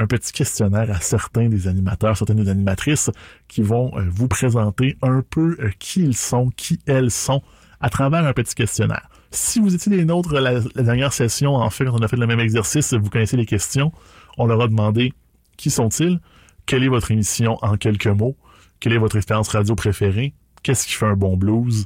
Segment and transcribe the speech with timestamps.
[0.00, 3.10] un petit questionnaire à certains des animateurs, certaines des animatrices
[3.48, 7.42] qui vont euh, vous présenter un peu euh, qui ils sont, qui elles sont
[7.80, 9.08] à travers un petit questionnaire.
[9.30, 12.26] Si vous étiez des nôtres la, dernière session, en fait, quand on a fait le
[12.26, 13.92] même exercice, vous connaissez les questions.
[14.38, 15.12] On leur a demandé
[15.56, 16.18] qui sont-ils,
[16.66, 18.36] quelle est votre émission en quelques mots,
[18.80, 21.84] quelle est votre expérience radio préférée, qu'est-ce qui fait un bon blues,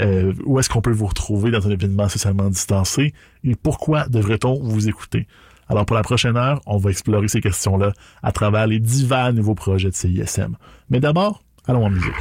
[0.00, 3.14] euh, où est-ce qu'on peut vous retrouver dans un événement socialement distancé?
[3.44, 5.26] Et pourquoi devrait-on vous écouter?
[5.68, 7.92] Alors pour la prochaine heure, on va explorer ces questions-là
[8.22, 10.56] à travers les divers nouveaux projets de CISM.
[10.90, 12.14] Mais d'abord, allons en musique.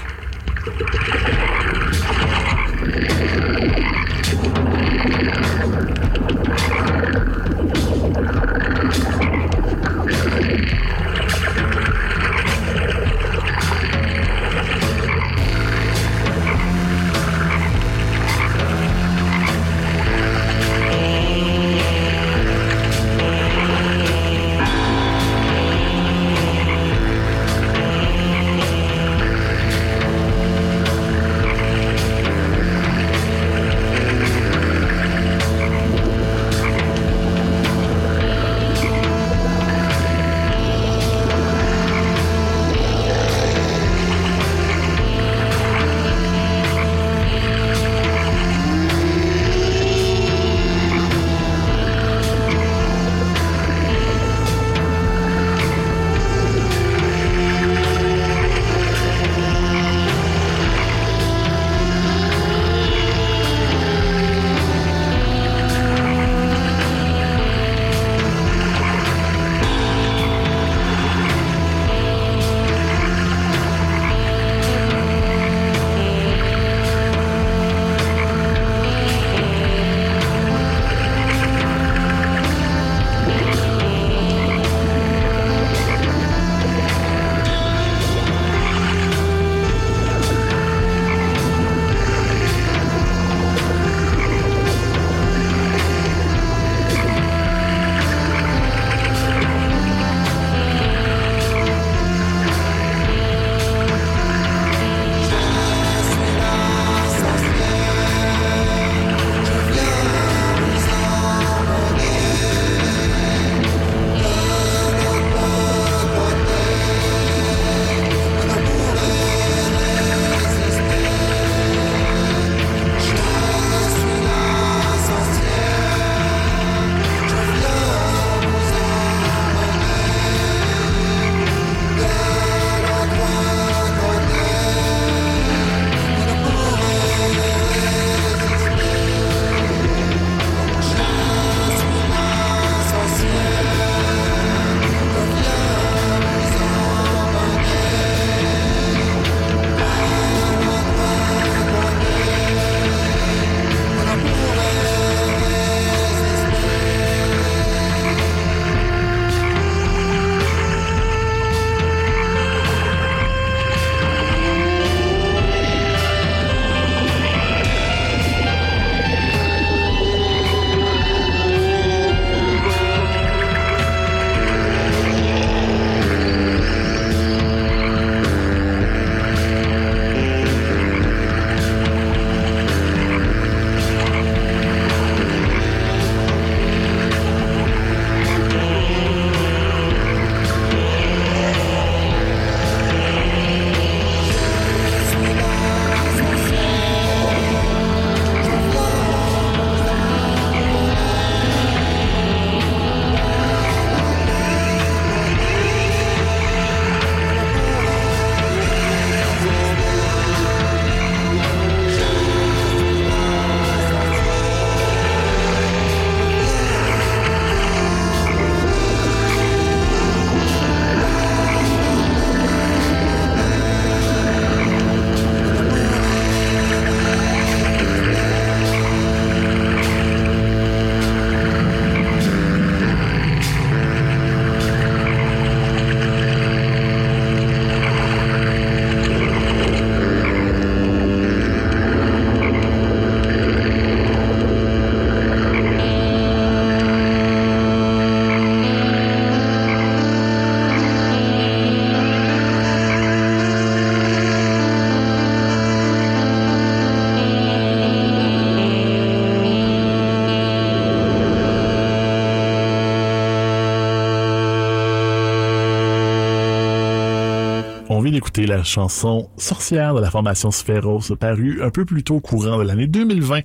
[268.47, 272.63] La chanson Sorcière de la formation Sphéros, parue un peu plus tôt au courant de
[272.63, 273.41] l'année 2020.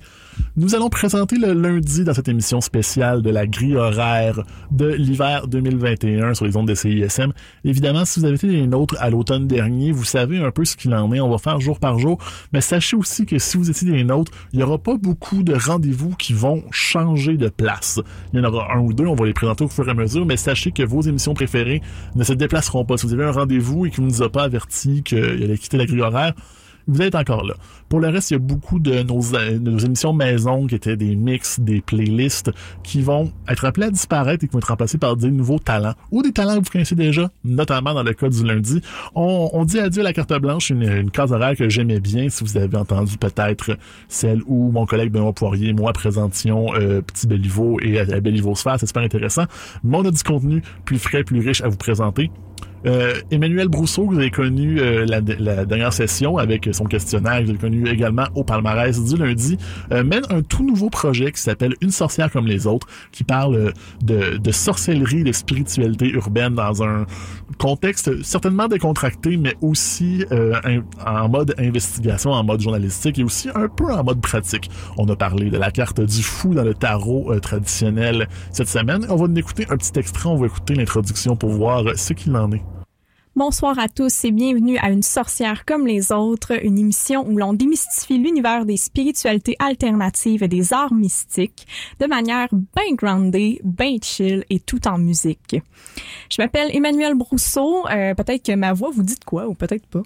[0.55, 4.43] Nous allons présenter le lundi dans cette émission spéciale de la grille horaire
[4.73, 7.31] de l'hiver 2021 sur les ondes de CISM.
[7.63, 10.75] Évidemment, si vous avez été les nôtres à l'automne dernier, vous savez un peu ce
[10.75, 11.21] qu'il en est.
[11.21, 12.17] On va faire jour par jour.
[12.51, 15.53] Mais sachez aussi que si vous étiez des nôtres, il n'y aura pas beaucoup de
[15.53, 17.99] rendez-vous qui vont changer de place.
[18.33, 19.93] Il y en aura un ou deux, on va les présenter au fur et à
[19.93, 21.81] mesure, mais sachez que vos émissions préférées
[22.15, 22.97] ne se déplaceront pas.
[22.97, 25.77] Si vous avez un rendez-vous et qu'il ne nous a pas averti qu'il allait quitter
[25.77, 26.33] la grille horaire,
[26.87, 27.55] vous êtes encore là.
[27.89, 31.59] Pour le reste, il y a beaucoup de nos, émissions maison qui étaient des mix,
[31.59, 32.51] des playlists
[32.83, 35.93] qui vont être appelés à disparaître et qui vont être remplacés par des nouveaux talents
[36.11, 38.81] ou des talents que vous connaissez déjà, notamment dans le cas du lundi.
[39.15, 42.29] On, dit adieu à la carte blanche, une, une case horaire que j'aimais bien.
[42.29, 43.77] Si vous avez entendu peut-être
[44.07, 48.55] celle où mon collègue Benoît Poirier et moi présentions euh, Petit Béliveau et à, Béliveau
[48.55, 49.43] Sphère, c'est super intéressant.
[49.83, 52.31] Mais on a du contenu plus frais, plus riche à vous présenter.
[52.85, 55.21] Euh, Emmanuel Brousseau, que vous avez connu euh, la,
[55.65, 59.57] dernière session avec son questionnaire, que vous avez connu également au palmarès du lundi,
[59.91, 63.73] euh, mène un tout nouveau projet qui s'appelle Une sorcière comme les autres, qui parle
[64.03, 67.05] de, sorcellerie, de spiritualité urbaine dans un
[67.57, 70.25] contexte certainement décontracté, mais aussi
[71.05, 74.69] en mode investigation, en mode journalistique et aussi un peu en mode pratique.
[74.97, 79.05] On a parlé de la carte du fou dans le tarot traditionnel cette semaine.
[79.09, 82.35] On va en écouter un petit extrait, on va écouter l'introduction pour voir ce qu'il
[82.35, 82.82] en est.
[83.35, 87.53] Bonsoir à tous et bienvenue à Une sorcière comme les autres, une émission où l'on
[87.53, 91.65] démystifie l'univers des spiritualités alternatives et des arts mystiques
[91.99, 95.55] de manière bien groundée, bien chill et tout en musique.
[96.29, 100.03] Je m'appelle Emmanuel Brousseau, euh, peut-être que ma voix vous dit quoi ou peut-être pas.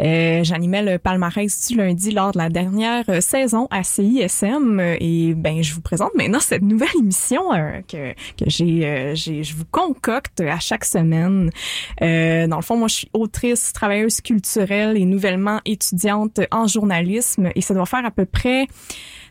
[0.00, 5.34] Euh, J'animais le palmarès du lundi lors de la dernière euh, saison à CISM et
[5.34, 9.54] ben je vous présente maintenant cette nouvelle émission euh, que, que j'ai, euh, j'ai je
[9.54, 11.50] vous concocte à chaque semaine.
[12.00, 17.50] dans fond, moi, je suis autrice, travailleuse culturelle et nouvellement étudiante en journalisme.
[17.54, 18.66] Et ça doit faire à peu près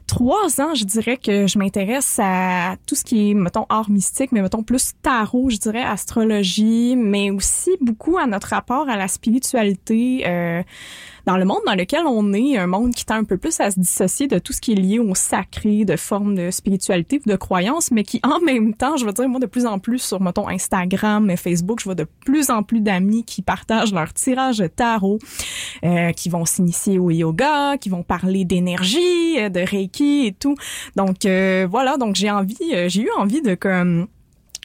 [0.07, 4.33] trois ans, je dirais que je m'intéresse à tout ce qui est, mettons, art mystique,
[4.33, 9.07] mais mettons plus tarot, je dirais, astrologie, mais aussi beaucoup à notre rapport à la
[9.07, 10.23] spiritualité.
[10.27, 10.63] Euh,
[11.25, 13.71] dans le monde dans lequel on est, un monde qui tend un peu plus à
[13.71, 17.29] se dissocier de tout ce qui est lié au sacré, de formes de spiritualité ou
[17.29, 19.99] de croyances, mais qui en même temps, je veux dire, moi de plus en plus
[19.99, 24.13] sur, mettons, Instagram et Facebook, je vois de plus en plus d'amis qui partagent leur
[24.13, 25.19] tirage de tarot,
[25.83, 30.55] euh, qui vont s'initier au yoga, qui vont parler d'énergie, euh, de Reiki et tout.
[30.95, 34.07] Donc euh, voilà, donc j'ai envie, euh, j'ai eu envie de comme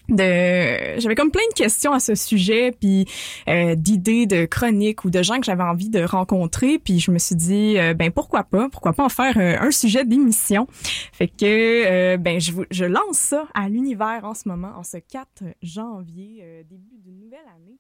[0.09, 3.07] de j'avais comme plein de questions à ce sujet puis
[3.49, 7.19] euh, d'idées de chroniques ou de gens que j'avais envie de rencontrer puis je me
[7.19, 10.67] suis dit euh, ben pourquoi pas pourquoi pas en faire euh, un sujet d'émission.
[11.13, 15.45] Fait que ben je je lance ça à l'univers en ce moment en ce 4
[15.63, 17.79] janvier début d'une nouvelle année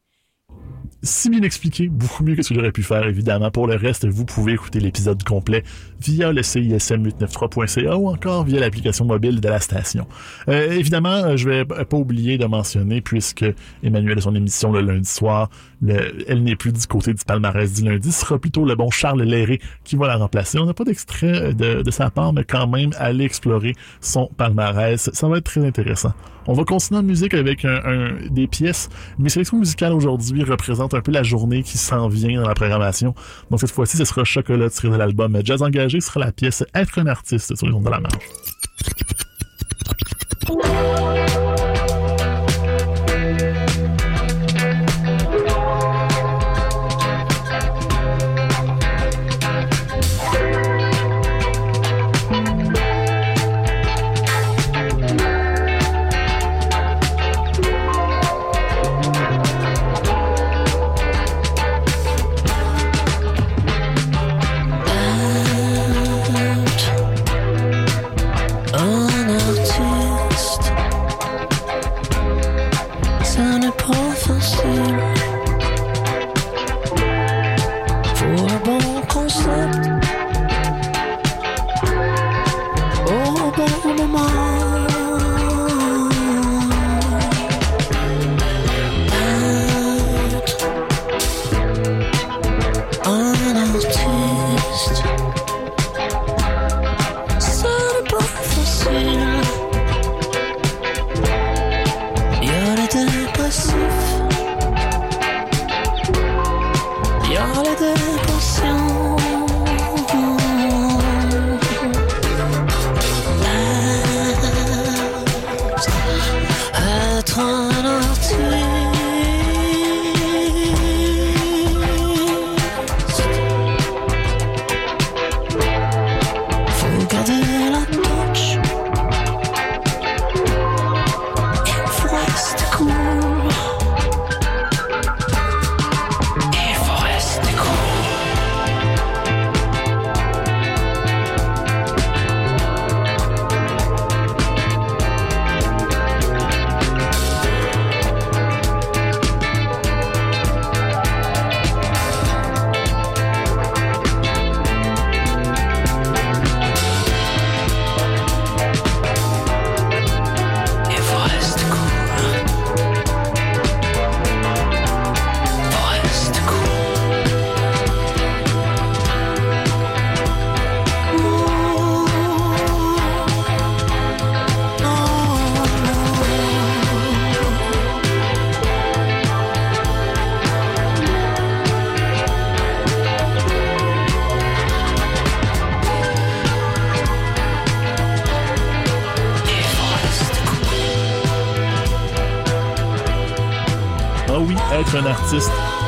[1.06, 3.50] si bien expliqué, beaucoup mieux que ce que j'aurais pu faire, évidemment.
[3.50, 5.62] Pour le reste, vous pouvez écouter l'épisode complet
[6.00, 10.06] via le CISM893.ca ou encore via l'application mobile de la station.
[10.48, 13.44] Euh, évidemment, je vais pas oublier de mentionner, puisque
[13.82, 15.48] Emmanuel a son émission le lundi soir,
[15.86, 19.22] elle n'est plus du côté du palmarès du lundi, ce sera plutôt le bon Charles
[19.22, 20.58] Léré qui va la remplacer.
[20.58, 25.10] On n'a pas d'extrait de, de sa part, mais quand même, aller explorer son palmarès,
[25.12, 26.12] ça va être très intéressant.
[26.48, 28.88] On va continuer en musique avec un, un, des pièces.
[29.18, 33.14] Mes sélections musicales aujourd'hui représentent un peu la journée qui s'en vient dans la programmation.
[33.50, 36.64] Donc cette fois-ci, ce sera Chocolat tiré de l'album Jazz Engagé, ce sera la pièce
[36.74, 38.16] Être un artiste sur les ondes de la marge.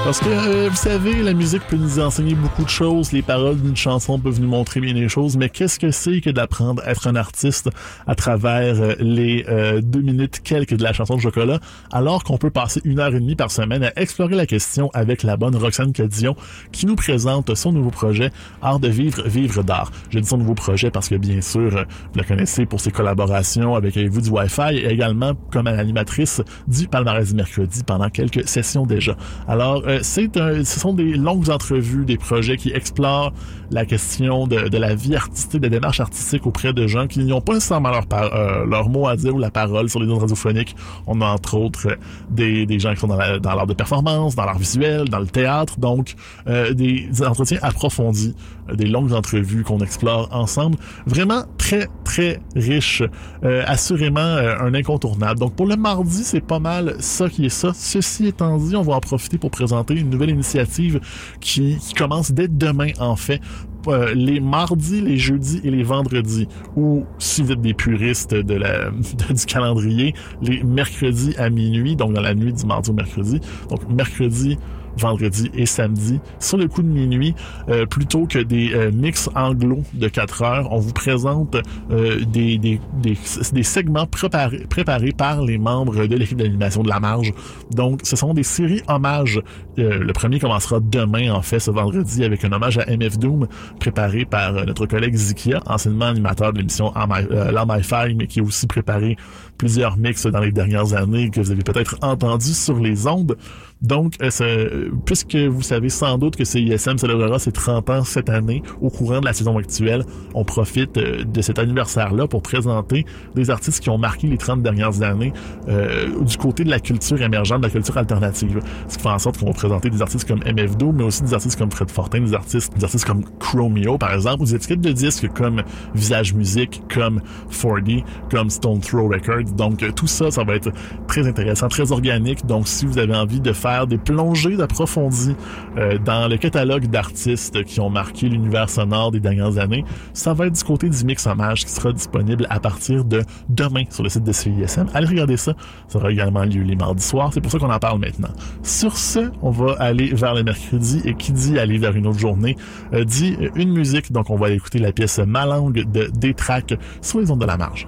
[0.08, 3.60] Parce que, euh, vous savez, la musique peut nous enseigner beaucoup de choses, les paroles
[3.60, 6.92] d'une chanson peuvent nous montrer bien des choses, mais qu'est-ce que c'est que d'apprendre à
[6.92, 7.68] être un artiste
[8.06, 11.60] à travers euh, les euh, deux minutes quelques de la chanson de chocolat,
[11.92, 15.24] alors qu'on peut passer une heure et demie par semaine à explorer la question avec
[15.24, 16.36] la bonne Roxane Cadillon,
[16.72, 18.30] qui nous présente son nouveau projet
[18.62, 19.92] Art de vivre, vivre d'art.
[20.08, 23.74] Je dis son nouveau projet parce que, bien sûr, vous la connaissez pour ses collaborations
[23.74, 28.86] avec vous du Wi-Fi et également comme animatrice du Palmarès du mercredi pendant quelques sessions
[28.86, 29.14] déjà.
[29.46, 33.32] Alors, ce sont des longues entrevues, des projets qui explorent
[33.70, 37.40] la question de, la vie artistique, de la démarche artistique auprès de gens qui n'ont
[37.40, 40.74] pas nécessairement leur, euh, leur mot à dire ou la parole sur les ondes radiophoniques.
[41.06, 41.98] On a entre autres
[42.30, 45.78] des, des gens qui sont dans l'art de performance, dans l'art visuel, dans le théâtre,
[45.78, 46.14] donc
[46.48, 48.34] euh, des entretiens approfondis,
[48.74, 50.76] des longues entrevues qu'on explore ensemble.
[51.06, 53.02] Vraiment très, très riche.
[53.44, 55.40] Euh, assurément un incontournable.
[55.40, 57.72] Donc pour le mardi, c'est pas mal ça qui est ça.
[57.74, 61.00] Ceci étant dit, on va en profiter pour présenter une nouvelle initiative
[61.40, 63.40] qui, qui commence dès demain en fait
[63.86, 68.54] euh, les mardis, les jeudis et les vendredis, ou si vous êtes des puristes de
[68.54, 68.90] la,
[69.30, 73.40] du calendrier, les mercredis à minuit, donc dans la nuit du mardi au mercredi.
[73.70, 74.58] Donc mercredi,
[74.98, 77.34] vendredi et samedi sur le coup de minuit
[77.68, 81.56] euh, plutôt que des euh, mix anglo de 4 heures on vous présente
[81.90, 83.16] euh, des, des, des,
[83.52, 87.32] des, segments préparés, préparés par les membres de l'équipe d'animation de la marge.
[87.70, 89.40] Donc ce sont des séries hommages.
[89.76, 93.46] Le premier commencera demain en fait ce vendredi avec un hommage à MF Doom
[93.78, 98.66] préparé par notre collègue Zikia anciennement animateur de l'émission My Fire mais qui a aussi
[98.66, 99.16] préparé
[99.56, 103.36] plusieurs mix dans les dernières années que vous avez peut-être entendu sur les ondes
[103.80, 108.62] donc, euh, puisque vous savez sans doute que CISM célébrera ses 30 ans cette année
[108.80, 110.04] au courant de la saison actuelle,
[110.34, 113.06] on profite euh, de cet anniversaire-là pour présenter
[113.36, 115.32] des artistes qui ont marqué les 30 dernières années
[115.68, 118.60] euh, du côté de la culture émergente, de la culture alternative.
[118.88, 121.34] Ce qui fait en sorte qu'on va présenter des artistes comme MF2, mais aussi des
[121.34, 124.80] artistes comme Fred Fortin, des artistes, des artistes comme Chromeo, par exemple, ou des étiquettes
[124.80, 125.62] de disques comme
[125.94, 127.20] Visage Music, comme
[127.52, 129.52] 4D, comme Stone Throw Records.
[129.56, 130.72] Donc, tout ça, ça va être
[131.06, 132.44] très intéressant, très organique.
[132.44, 135.34] Donc, si vous avez envie de faire des plongées d'approfondis
[135.76, 139.84] euh, dans le catalogue d'artistes qui ont marqué l'univers sonore des dernières années.
[140.12, 143.84] Ça va être du côté du mix hommage qui sera disponible à partir de demain
[143.90, 144.86] sur le site de CISM.
[144.94, 145.52] Allez regarder ça.
[145.88, 147.30] Ça aura également lieu les mardis soirs.
[147.32, 148.30] C'est pour ça qu'on en parle maintenant.
[148.62, 152.18] Sur ce, on va aller vers le mercredi et qui dit aller vers une autre
[152.18, 152.56] journée
[152.94, 154.12] euh, dit une musique.
[154.12, 157.86] Donc on va écouter la pièce Malangue de Détrac sur les ondes de la marge.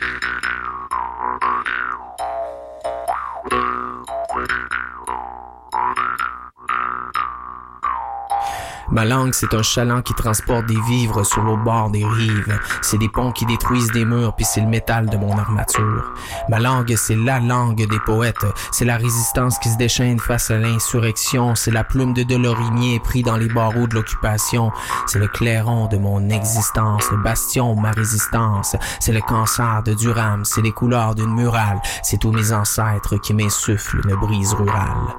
[0.00, 0.33] Thank you.
[8.94, 12.60] Ma langue, c'est un chaland qui transporte des vivres sur le bord des rives.
[12.80, 16.14] C'est des ponts qui détruisent des murs, puis c'est le métal de mon armature.
[16.48, 18.46] Ma langue, c'est la langue des poètes.
[18.70, 21.56] C'est la résistance qui se déchaîne face à l'insurrection.
[21.56, 24.70] C'est la plume de Delorimier pris dans les barreaux de l'occupation.
[25.08, 28.76] C'est le clairon de mon existence, le bastion de ma résistance.
[29.00, 31.80] C'est le cancer de Durham, c'est les couleurs d'une murale.
[32.04, 35.16] C'est tous mes ancêtres qui m'insufflent une brise rurale.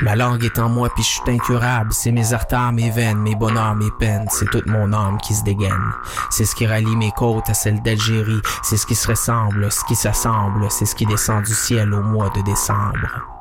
[0.00, 1.92] Ma langue est en moi, puis je suis incurable.
[1.92, 5.44] C'est mes artères, mes veines mes bonheurs, mes peines, c'est toute mon âme qui se
[5.44, 5.92] dégaine.
[6.30, 9.84] C'est ce qui rallie mes côtes à celles d'Algérie, c'est ce qui se ressemble, ce
[9.84, 13.37] qui s'assemble, c'est ce qui descend du ciel au mois de décembre.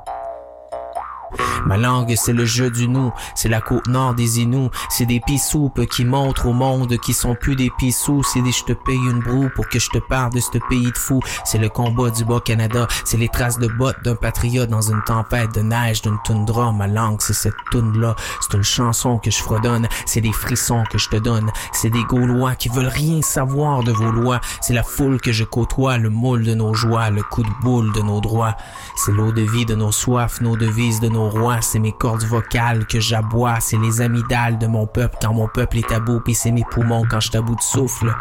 [1.66, 5.20] Ma langue, c'est le jeu du nous, c'est la côte nord des Inuits, c'est des
[5.20, 8.98] pissoupes qui montrent au monde qui sont plus des pissous, c'est des je te paye
[8.98, 12.10] une broue pour que je te parle de ce pays de fou, c'est le combat
[12.10, 16.18] du Bas-Canada, c'est les traces de bottes d'un patriote dans une tempête de neige d'une
[16.24, 20.84] toundra, ma langue, c'est cette toune-là, c'est une chanson que je fredonne, c'est des frissons
[20.90, 24.74] que je te donne, c'est des Gaulois qui veulent rien savoir de vos lois, c'est
[24.74, 28.02] la foule que je côtoie, le moule de nos joies, le coup de boule de
[28.02, 28.56] nos droits,
[28.96, 31.17] c'est l'eau de vie de nos soifs, nos devises de nos
[31.62, 35.80] c'est mes cordes vocales que j'aboie, c'est les amygdales de mon peuple quand mon peuple
[35.80, 38.14] est tabou, puis c'est mes poumons quand je tabou de souffle.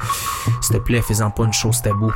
[0.60, 2.12] S'il te plaît, faisant pas une chose tabou.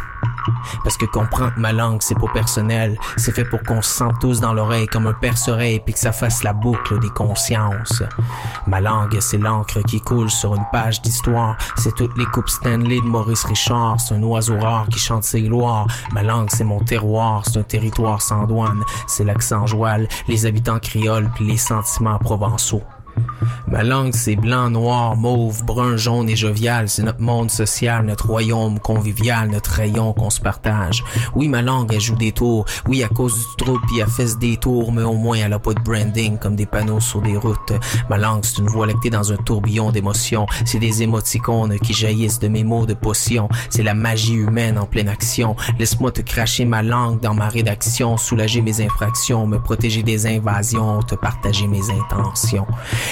[0.82, 4.40] Parce que comprendre ma langue, c'est pas personnel, c'est fait pour qu'on se sente tous
[4.40, 8.02] dans l'oreille comme un perce-oreille, puis que ça fasse la boucle des consciences.
[8.66, 13.00] Ma langue, c'est l'encre qui coule sur une page d'histoire, c'est toutes les coupes Stanley
[13.00, 15.86] de Maurice Richard, c'est un oiseau rare qui chante ses gloires.
[16.12, 20.69] Ma langue, c'est mon terroir, c'est un territoire sans douane, c'est l'accent joual, les habitants
[20.78, 22.82] créoles puis les sentiments provençaux.
[23.70, 26.88] Ma langue, c'est blanc, noir, mauve, brun, jaune et jovial.
[26.88, 31.04] C'est notre monde social, notre royaume convivial, notre rayon qu'on se partage.
[31.36, 32.64] Oui, ma langue, elle joue des tours.
[32.88, 35.60] Oui, à cause du trouble, puis elle fait des tours, mais au moins, elle a
[35.60, 37.72] pas de branding comme des panneaux sur des routes.
[38.08, 40.46] Ma langue, c'est une voix lactée dans un tourbillon d'émotions.
[40.64, 43.48] C'est des émoticônes qui jaillissent de mes mots de potion.
[43.68, 45.54] C'est la magie humaine en pleine action.
[45.78, 51.02] Laisse-moi te cracher ma langue dans ma rédaction, soulager mes infractions, me protéger des invasions,
[51.02, 52.66] te partager mes intentions.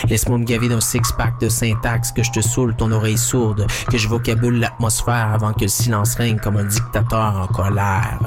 [0.08, 3.98] Laisse-moi me gaver d'un six-pack de syntaxe, que je te saoule ton oreille sourde, que
[3.98, 8.18] je vocabule l'atmosphère avant que le silence règne comme un dictateur en colère.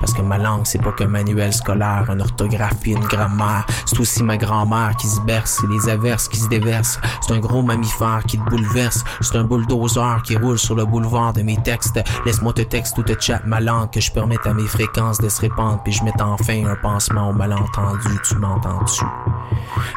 [0.00, 3.64] Parce que ma langue, c'est pas qu'un manuel scolaire, une orthographie, une grammaire.
[3.86, 6.98] C'est aussi ma grand-mère qui se berce et les averses qui se déversent.
[7.20, 9.04] C'est un gros mammifère qui te bouleverse.
[9.20, 12.00] C'est un bulldozer qui roule sur le boulevard de mes textes.
[12.26, 15.28] Laisse-moi te texte ou te chat ma langue, que je permette à mes fréquences de
[15.28, 18.08] se répandre, puis je mette enfin un pansement au malentendu.
[18.28, 19.04] Tu m'entends-tu?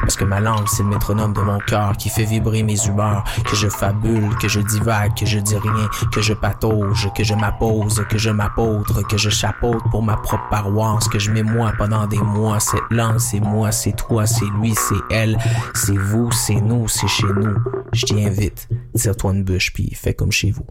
[0.00, 3.54] Parce que ma langue, c'est métronome de mon cœur qui fait vibrer mes humeurs, que
[3.54, 8.04] je fabule, que je divague, que je dis rien, que je patauge, que je m'appose,
[8.08, 12.08] que je m'apôtre, que je chapeaute pour ma propre paroisse, que je mets moi pendant
[12.08, 12.58] des mois.
[12.58, 15.38] Cette langue, c'est moi, c'est toi, c'est lui, c'est elle,
[15.72, 17.54] c'est vous, c'est nous, c'est chez nous.
[17.92, 20.66] Je t'y invite, tire-toi une bûche puis fais comme chez vous.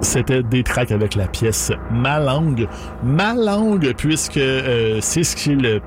[0.00, 2.68] C'était des tracks avec la pièce Ma langue.
[3.02, 5.80] Ma langue, puisque euh, c'est ce qu'il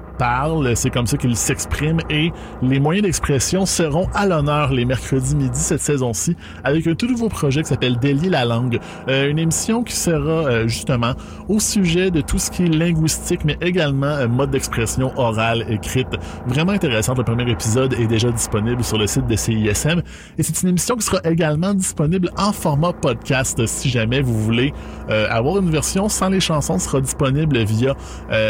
[0.76, 2.32] c'est comme ça qu'il s'exprime et
[2.62, 7.28] les moyens d'expression seront à l'honneur les mercredis midi cette saison-ci avec un tout nouveau
[7.28, 11.14] projet qui s'appelle Délier la langue, euh, une émission qui sera euh, justement
[11.50, 16.08] au sujet de tout ce qui est linguistique mais également euh, mode d'expression orale, écrite.
[16.46, 17.18] Vraiment intéressante.
[17.18, 20.04] Le premier épisode est déjà disponible sur le site de CISM
[20.38, 24.74] et c'est une émission qui sera également disponible en format podcast si jamais vous voulez
[25.10, 27.96] avoir une version sans les chansons sera disponible via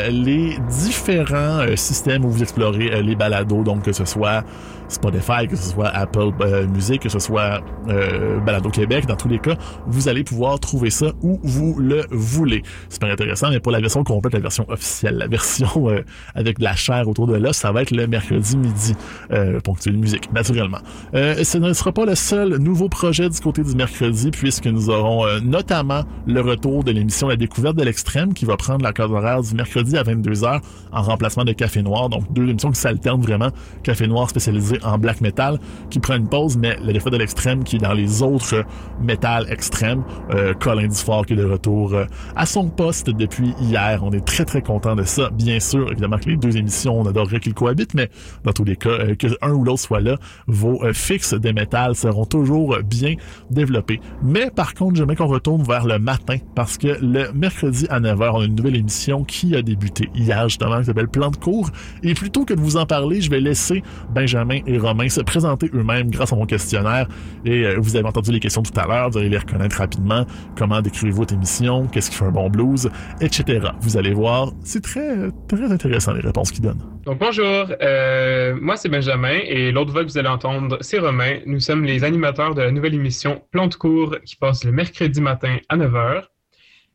[0.10, 4.44] les différents un système où vous explorez euh, les balados, donc que ce soit
[4.92, 9.28] Spotify, que ce soit Apple euh, Music, que ce soit euh, Balado Québec, dans tous
[9.28, 9.56] les cas,
[9.88, 12.64] vous allez pouvoir trouver ça où vous le voulez.
[12.90, 16.04] Super intéressant, mais pour la version complète, la version officielle, la version euh,
[16.36, 18.94] avec de la chair autour de là, ça va être le mercredi midi,
[19.32, 20.80] euh, ponctuel musique, naturellement.
[21.14, 25.26] Ce ne sera pas le seul nouveau projet du côté du mercredi, puisque nous aurons
[25.44, 29.42] notamment le retour de l'émission La découverte de l'extrême, qui va prendre la case horaire
[29.42, 30.60] du mercredi à 22h
[30.92, 33.50] en remplacement de Café Noir, donc deux émissions qui s'alternent vraiment.
[33.84, 37.64] Café Noir spécialisé en black metal qui prend une pause, mais le défaut de l'extrême
[37.64, 38.64] qui est dans les autres
[39.02, 40.04] métal extrêmes.
[40.34, 44.02] Euh, Colin Dufort qui est de retour euh, à son poste depuis hier.
[44.04, 45.30] On est très très content de ça.
[45.32, 48.10] Bien sûr, évidemment que les deux émissions, on adorerait qu'ils cohabitent, mais
[48.44, 50.18] dans tous les cas, euh, que un ou l'autre soit là,
[50.48, 53.16] vos euh, fixes des métal seront toujours bien
[53.50, 54.00] développés.
[54.24, 58.32] Mais par contre, j'aimerais qu'on retourne vers le matin parce que le mercredi à 9h,
[58.34, 61.70] on a une nouvelle émission qui a débuté hier justement, qui s'appelle Plan de cours.
[62.04, 65.70] Et plutôt que de vous en parler, je vais laisser Benjamin et Romain se présenter
[65.74, 67.08] eux-mêmes grâce à mon questionnaire.
[67.46, 70.26] Et euh, vous avez entendu les questions tout à l'heure, vous allez les reconnaître rapidement.
[70.58, 71.88] Comment décrivez-vous votre émission?
[71.88, 72.90] Qu'est-ce qui fait un bon blues?
[73.20, 73.60] Etc.
[73.82, 76.84] Vous allez voir, c'est très, très intéressant les réponses qu'ils donnent.
[77.06, 81.40] Donc bonjour, euh, moi c'est Benjamin et l'autre voix que vous allez entendre, c'est Romain.
[81.46, 85.58] Nous sommes les animateurs de la nouvelle émission Plante court qui passe le mercredi matin
[85.70, 86.24] à 9h.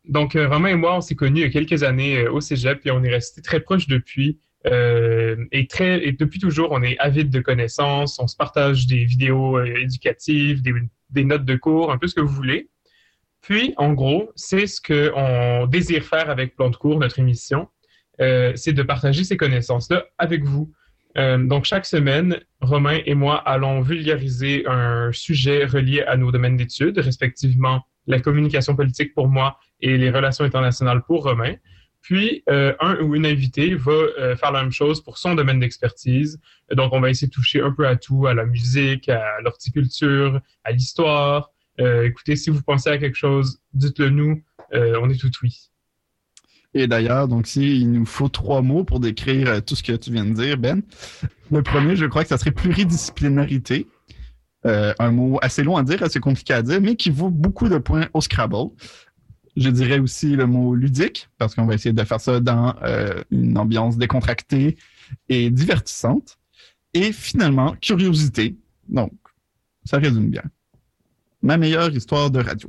[0.09, 2.87] Donc euh, Romain et moi, on s'est connus il y a quelques années au Cégep
[2.87, 4.39] et on est restés très proches depuis.
[4.69, 5.67] Euh, et,
[6.19, 11.25] depuis toujours, on est avide de connaissances, on se partage des vidéos euh, éducatives, des,
[11.25, 12.69] notes de cours, un peu ce que vous voulez.
[13.43, 17.69] Puis, en gros, c'est ce qu'on désire faire avec Plan de cours, notre émission,
[18.21, 20.73] euh, c'est de partager ces connaissances-là avec vous.
[21.19, 26.99] Donc, chaque semaine, Romain et moi allons vulgariser un sujet relié à nos domaines d'études,
[26.99, 31.55] respectivement la communication politique pour moi et les relations internationales pour Romain.
[32.07, 35.59] Puis, euh, un ou une invitée va euh, faire la même chose pour son domaine
[35.59, 36.39] d'expertise.
[36.73, 40.41] Donc, on va essayer de toucher un peu à tout, à la musique, à l'horticulture,
[40.63, 41.51] à l'histoire.
[41.81, 44.41] Euh, écoutez, si vous pensez à quelque chose, dites-le nous.
[44.73, 45.73] Euh, on est tout oui.
[46.75, 50.27] Et d'ailleurs, donc, s'il nous faut trois mots pour décrire tout ce que tu viens
[50.27, 50.83] de dire, Ben,
[51.51, 53.89] le premier, je crois que ça serait pluridisciplinarité.
[54.63, 57.79] Un mot assez long à dire, assez compliqué à dire, mais qui vaut beaucoup de
[57.79, 58.71] points au Scrabble.
[59.57, 63.23] Je dirais aussi le mot ludique, parce qu'on va essayer de faire ça dans euh,
[63.31, 64.77] une ambiance décontractée
[65.31, 66.39] et divertissante.
[66.93, 68.57] Et finalement, curiosité.
[68.89, 69.13] Donc,
[69.85, 70.43] ça résume bien.
[71.43, 72.69] Ma meilleure histoire de radio.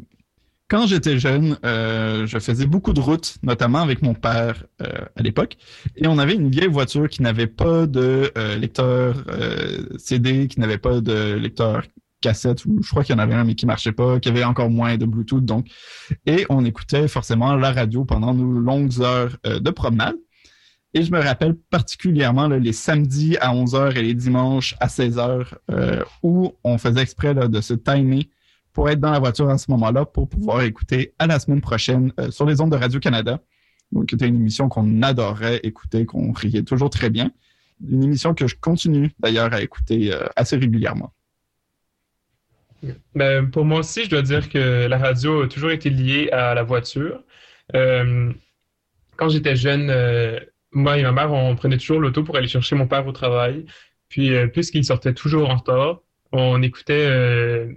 [0.69, 5.21] Quand j'étais jeune, euh, je faisais beaucoup de routes, notamment avec mon père euh, à
[5.21, 5.57] l'époque,
[5.95, 9.15] et on avait une vieille voiture qui n'avait pas de lecteur
[9.97, 11.83] CD, qui n'avait pas de lecteur
[12.21, 14.43] cassette, ou je crois qu'il y en avait un, mais qui marchait pas, qui avait
[14.43, 15.43] encore moins de Bluetooth.
[15.43, 15.67] Donc,
[16.25, 20.15] et on écoutait forcément la radio pendant nos longues heures euh, de promenade.
[20.93, 26.03] Et je me rappelle particulièrement les samedis à 11h et les dimanches à 16h euh,
[26.23, 28.29] où on faisait exprès de se timer
[28.73, 32.13] pour être dans la voiture à ce moment-là pour pouvoir écouter à la semaine prochaine
[32.19, 33.39] euh, sur les ondes de Radio-Canada.
[33.91, 37.31] Donc, c'était une émission qu'on adorait écouter, qu'on riait toujours très bien.
[37.87, 41.13] Une émission que je continue d'ailleurs à écouter assez régulièrement.
[43.15, 46.53] Ben, pour moi aussi, je dois dire que la radio a toujours été liée à
[46.53, 47.23] la voiture.
[47.75, 48.31] Euh,
[49.15, 50.39] quand j'étais jeune, euh,
[50.71, 53.65] moi et ma mère, on prenait toujours l'auto pour aller chercher mon père au travail.
[54.09, 57.07] Puis, euh, puisqu'il sortait toujours en retard, on écoutait,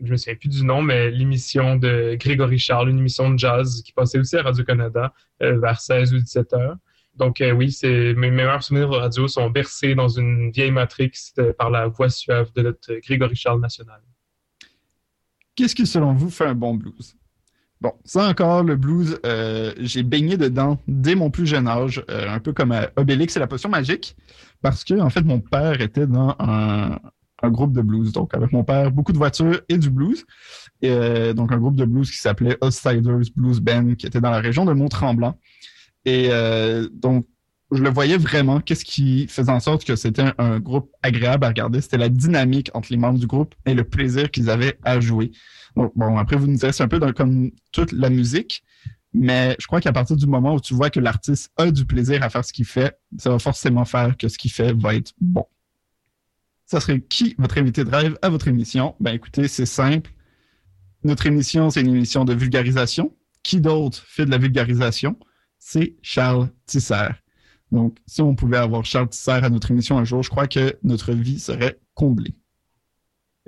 [0.02, 3.80] je me souviens plus du nom, mais l'émission de Grégory Charles, une émission de jazz
[3.84, 6.76] qui passait aussi à Radio-Canada vers 16 ou 17 heures.
[7.14, 11.12] Donc oui, c'est mes meilleurs souvenirs de radio sont bercés dans une vieille matrix
[11.58, 14.00] par la voix suave de notre Grégory Charles national.
[15.60, 17.18] Qu'est-ce qui, selon vous, fait un bon blues?
[17.82, 22.30] Bon, ça encore, le blues, euh, j'ai baigné dedans dès mon plus jeune âge, euh,
[22.30, 24.16] un peu comme Obélix et la potion magique,
[24.62, 26.98] parce que, en fait, mon père était dans un,
[27.50, 28.10] groupe de blues.
[28.12, 30.24] Donc, avec mon père, beaucoup de voitures et du blues.
[30.80, 34.30] Et, euh, donc, un groupe de blues qui s'appelait Outsiders Blues Band, qui était dans
[34.30, 35.36] la région de Mont-Tremblant.
[36.06, 36.30] Et
[36.94, 37.26] donc,
[37.72, 38.60] je le voyais vraiment.
[38.60, 41.80] Qu'est-ce qui faisait en sorte que c'était un, groupe agréable à regarder?
[41.80, 45.30] C'était la dynamique entre les membres du groupe et le plaisir qu'ils avaient à jouer.
[45.76, 48.64] Donc, bon, après, vous nous direz, un peu comme toute la musique,
[49.12, 52.22] mais je crois qu'à partir du moment où tu vois que l'artiste a du plaisir
[52.22, 55.12] à faire ce qu'il fait, ça va forcément faire que ce qu'il fait va être
[55.20, 55.46] bon.
[56.66, 58.94] Ça serait qui votre invité de rêve à votre émission?
[59.00, 60.10] Ben, écoutez, c'est simple.
[61.02, 63.16] Notre émission, c'est une émission de vulgarisation.
[63.42, 65.18] Qui d'autre fait de la vulgarisation?
[65.58, 67.08] C'est Charles Tisser.
[67.72, 70.76] Donc, si on pouvait avoir Charles Tisser à notre émission un jour, je crois que
[70.82, 72.34] notre vie serait comblée.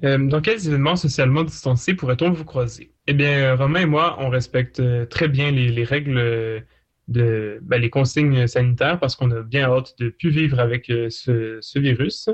[0.04, 2.92] Euh, dans quels événements socialement distancés pourrait-on vous croiser?
[3.06, 6.64] Eh bien, euh, Romain et moi, on respecte euh, très bien les, règles
[7.08, 11.78] de ben, les consignes sanitaires parce qu'on a bien hâte de plus vivre avec ce,
[11.78, 12.30] virus.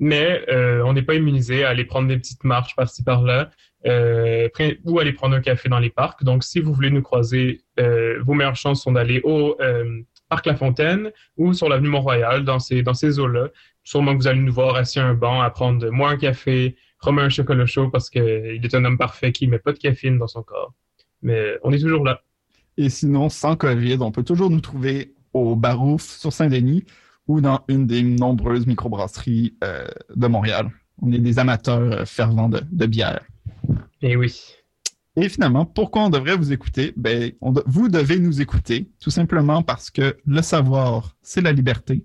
[0.00, 0.44] Mais
[0.84, 3.50] on n'est pas immunisé à aller prendre des petites marches par-ci par-là
[3.84, 6.24] ou aller prendre un café dans les parcs.
[6.24, 9.56] Donc, si vous voulez nous croiser, vos meilleures chances sont d'aller au
[10.32, 13.48] Parc La Fontaine ou sur l'avenue Mont-Royal, dans ces, dans ces eaux-là.
[13.84, 16.74] Sûrement que vous allez nous voir assis à un banc à prendre moins un café,
[17.00, 19.78] Romain un chocolat chaud parce qu'il est un homme parfait qui ne met pas de
[19.78, 20.72] caféine dans son corps.
[21.20, 22.22] Mais on est toujours là.
[22.78, 26.84] Et sinon, sans COVID, on peut toujours nous trouver au Barouf sur Saint-Denis
[27.28, 29.84] ou dans une des nombreuses microbrasseries euh,
[30.16, 30.70] de Montréal.
[31.02, 33.20] On est des amateurs euh, fervents de, de bière.
[34.00, 34.61] Et eh oui.
[35.16, 36.94] Et finalement, pourquoi on devrait vous écouter?
[36.96, 37.32] Ben,
[37.66, 42.04] vous devez nous écouter tout simplement parce que le savoir, c'est la liberté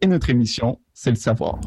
[0.00, 1.58] et notre émission, c'est le savoir.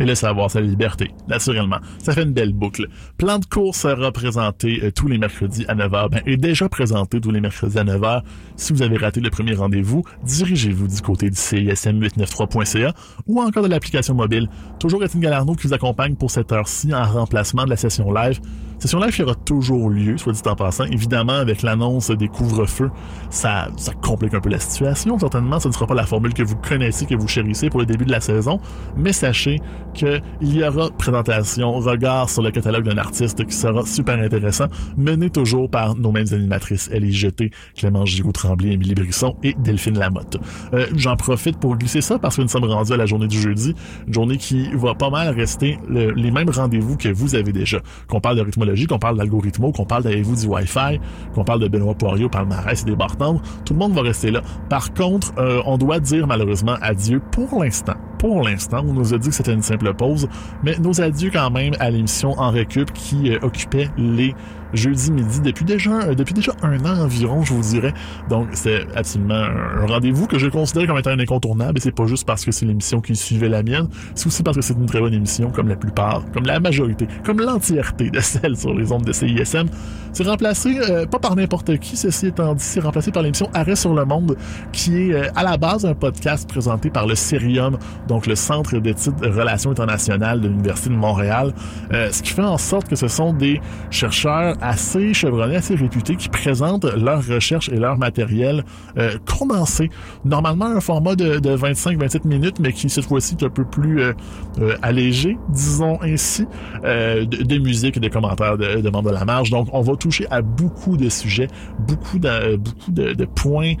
[0.00, 1.76] Et le savoir, c'est la liberté, naturellement.
[1.98, 2.88] Ça fait une belle boucle.
[3.18, 6.10] Plan de course sera présenté euh, tous les mercredis à 9h.
[6.10, 8.22] Ben, est déjà présenté tous les mercredis à 9h.
[8.56, 12.94] Si vous avez raté le premier rendez-vous, dirigez-vous du côté du CISM893.ca
[13.26, 14.48] ou encore de l'application mobile.
[14.80, 18.40] Toujours Étienne Galarno qui vous accompagne pour cette heure-ci en remplacement de la session live
[18.82, 20.84] session live qui aura toujours lieu, soit dit en passant.
[20.84, 22.90] Évidemment, avec l'annonce des couvre-feux,
[23.30, 25.16] ça, ça complique un peu la situation.
[25.18, 27.86] Certainement, ce ne sera pas la formule que vous connaissez, que vous chérissez pour le
[27.86, 28.60] début de la saison.
[28.96, 29.60] Mais sachez
[29.94, 34.66] qu'il y aura présentation, regard sur le catalogue d'un artiste qui sera super intéressant,
[34.96, 40.38] mené toujours par nos mêmes animatrices, Ellie Jeté, Clément Giroux-Tremblay, Émilie Brisson et Delphine Lamotte.
[40.74, 43.40] Euh, J'en profite pour glisser ça parce que nous sommes rendus à la journée du
[43.40, 43.76] jeudi,
[44.08, 47.78] une journée qui va pas mal rester les mêmes rendez-vous que vous avez déjà.
[48.08, 48.42] Qu'on parle de
[48.88, 51.00] qu'on parle d'algorithmo, qu'on parle d'avez-vous du Wi-Fi,
[51.34, 54.42] qu'on parle de Benoît Poirier, palmarès et des bartendres, tout le monde va rester là.
[54.68, 57.94] Par contre, euh, on doit dire malheureusement adieu pour l'instant.
[58.18, 60.28] Pour l'instant, on nous a dit que c'était une simple pause,
[60.62, 64.34] mais nos adieux quand même à l'émission En Récup qui euh, occupait les
[64.74, 67.92] jeudi midi depuis déjà, euh, depuis déjà un an environ, je vous dirais.
[68.28, 72.06] Donc, c'est absolument un rendez-vous que je considère comme étant un incontournable et c'est pas
[72.06, 74.86] juste parce que c'est l'émission qui suivait la mienne, c'est aussi parce que c'est une
[74.86, 78.92] très bonne émission comme la plupart, comme la majorité, comme l'entièreté de celles sur les
[78.92, 79.66] ondes de CISM.
[80.12, 83.76] C'est remplacé, euh, pas par n'importe qui, ceci étant dit, c'est remplacé par l'émission Arrêt
[83.76, 84.36] sur le monde,
[84.72, 88.78] qui est euh, à la base un podcast présenté par le Cerium, donc le Centre
[88.78, 91.52] d'études de relations internationales de l'Université de Montréal,
[91.90, 96.28] ce qui fait en sorte que ce sont des chercheurs assez chevronnés, assez réputés, qui
[96.28, 98.64] présentent leurs recherches et leur matériel
[98.96, 99.90] euh, condensé.
[100.24, 104.12] Normalement, un format de, 25-27 minutes, mais qui cette fois-ci est un peu plus euh,
[104.60, 106.46] euh, allégé, disons ainsi,
[106.82, 109.50] de, de, musique et de commentaires de, de membres de la marge.
[109.50, 111.48] Donc, on va toucher à beaucoup de sujets,
[111.80, 113.74] beaucoup de, de, de points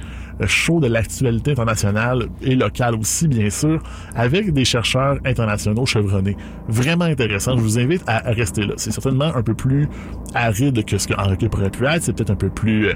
[0.46, 3.82] chaud de l'actualité internationale et locale aussi, bien sûr,
[4.14, 6.36] avec des chercheurs internationaux chevronnés.
[6.68, 7.56] Vraiment intéressant.
[7.56, 8.74] Je vous invite à rester là.
[8.76, 9.88] C'est certainement un peu plus
[10.34, 12.02] aride que ce qu'en recul pourrait pu être.
[12.02, 12.88] C'est peut-être un peu plus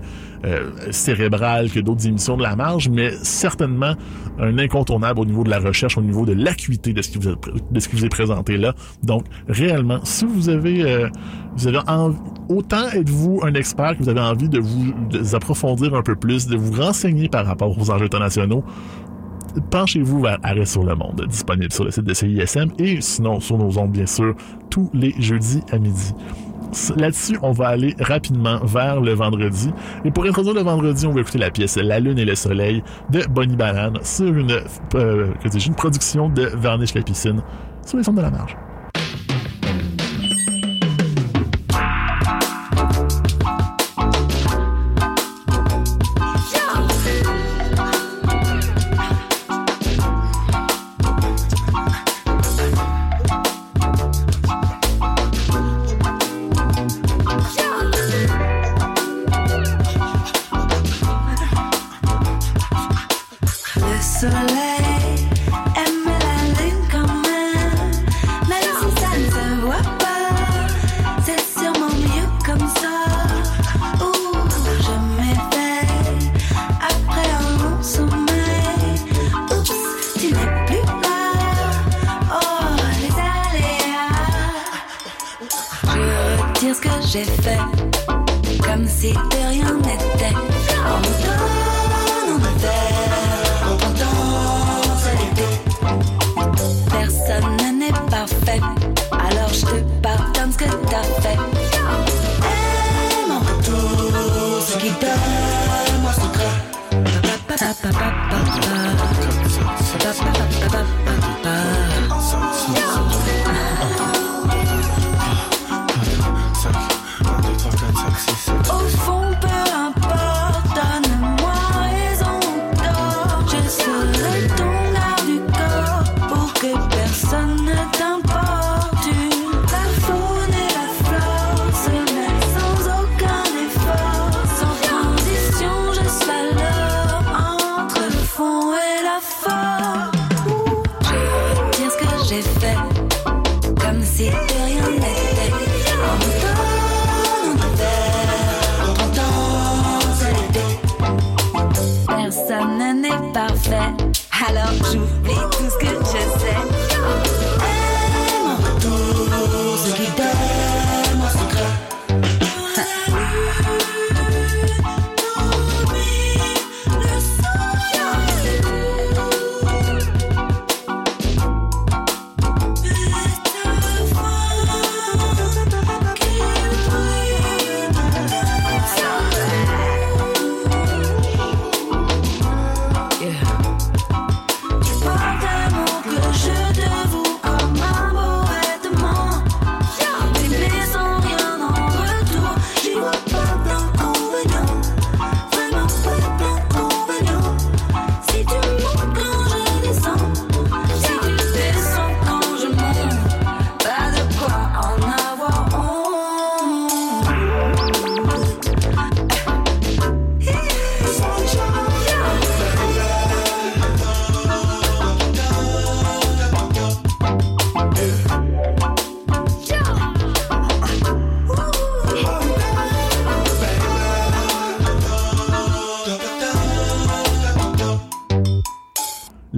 [0.44, 3.94] euh, cérébral que d'autres émissions de la marge, mais certainement
[4.38, 7.28] un incontournable au niveau de la recherche, au niveau de l'acuité de ce qui vous
[7.28, 7.36] est,
[7.70, 8.74] de ce qui vous est présenté là.
[9.02, 11.08] Donc, réellement, si vous avez, euh,
[11.56, 11.80] vous avez
[12.48, 16.16] autant êtes-vous un expert que vous avez envie de vous, de vous approfondir un peu
[16.16, 18.64] plus, de vous renseigner par rapport aux enjeux internationaux,
[19.70, 23.58] penchez-vous vers Arrêt sur le monde, disponible sur le site de CISM et sinon sur
[23.58, 24.34] nos ondes, bien sûr,
[24.70, 26.14] tous les jeudis à midi.
[26.96, 29.70] Là-dessus, on va aller rapidement vers le vendredi.
[30.06, 32.82] Et pour introduire le vendredi, on va écouter la pièce La Lune et le Soleil
[33.10, 34.58] de Bonnie Banane sur une,
[34.94, 37.42] euh, une production de Varnish la piscine
[37.84, 38.56] sur les sons de la marge.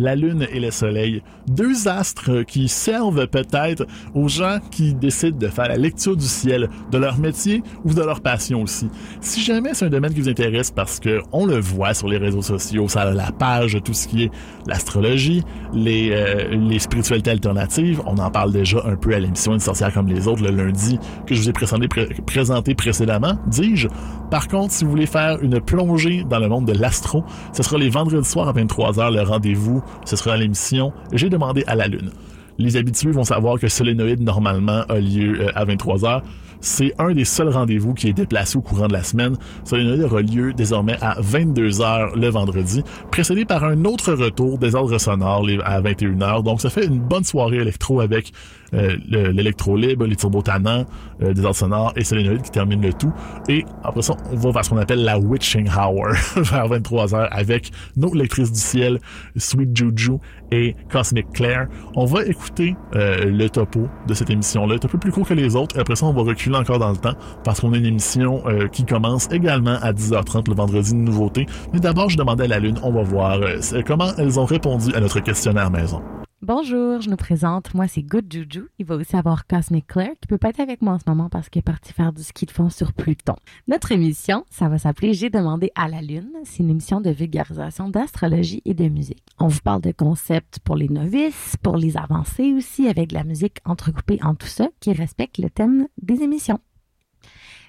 [0.08, 1.22] La Lune et le Soleil.
[1.48, 6.70] Deux astres qui servent peut-être aux gens qui décident de faire la lecture du ciel,
[6.90, 8.88] de leur métier ou de leur passion aussi.
[9.20, 12.16] Si jamais c'est un domaine qui vous intéresse parce que on le voit sur les
[12.16, 14.30] réseaux sociaux, ça a la page tout ce qui est
[14.66, 15.42] l'astrologie,
[15.74, 19.92] les, euh, les spiritualités alternatives, on en parle déjà un peu à l'émission Une sorcière
[19.92, 23.88] comme les autres le lundi que je vous ai présenté précédemment, dis-je.
[24.30, 27.78] Par contre, si vous voulez faire une plongée dans le monde de l'astro, ce sera
[27.78, 32.10] les vendredis soirs à 23h le rendez-vous ce sera l'émission J'ai demandé à la Lune.
[32.58, 36.22] Les habitués vont savoir que Solénoïde, normalement, a lieu euh, à 23h.
[36.60, 39.36] C'est un des seuls rendez-vous qui est déplacé au courant de la semaine.
[39.64, 44.98] Solénoïde aura lieu désormais à 22h le vendredi, précédé par un autre retour des ordres
[44.98, 46.42] sonores à 21h.
[46.42, 48.32] Donc ça fait une bonne soirée électro avec
[48.74, 50.84] euh, l'électro les turbotannants,
[51.22, 53.12] euh, des ordres sonores et Solénoïde qui termine le tout.
[53.48, 57.70] Et après ça, on va vers ce qu'on appelle la Witching Hour vers 23h avec
[57.96, 59.00] nos lectrices du ciel,
[59.36, 60.18] Sweet Juju
[60.52, 61.68] et Cosmic Claire.
[61.94, 64.76] On va écouter euh, le topo de cette émission-là.
[64.80, 65.78] C'est un peu plus court que les autres.
[65.78, 68.68] Après ça, on va reculer encore dans le temps parce qu'on a une émission euh,
[68.68, 71.46] qui commence également à 10h30 le vendredi de nouveauté.
[71.72, 74.94] Mais d'abord, je demandais à la Lune, on va voir euh, comment elles ont répondu
[74.94, 76.02] à notre questionnaire maison.
[76.40, 77.74] Bonjour, je nous présente.
[77.74, 78.68] Moi, c'est Good Juju.
[78.78, 81.28] Il va aussi avoir Cosmic Claire qui peut pas être avec moi en ce moment
[81.28, 83.34] parce qu'il est parti faire du ski de fond sur Pluton.
[83.66, 86.30] Notre émission, ça va s'appeler J'ai demandé à la Lune.
[86.44, 89.24] C'est une émission de vulgarisation d'astrologie et de musique.
[89.40, 93.58] On vous parle de concepts pour les novices, pour les avancés aussi, avec la musique
[93.64, 96.60] entrecoupée en tout ça qui respecte le thème des émissions.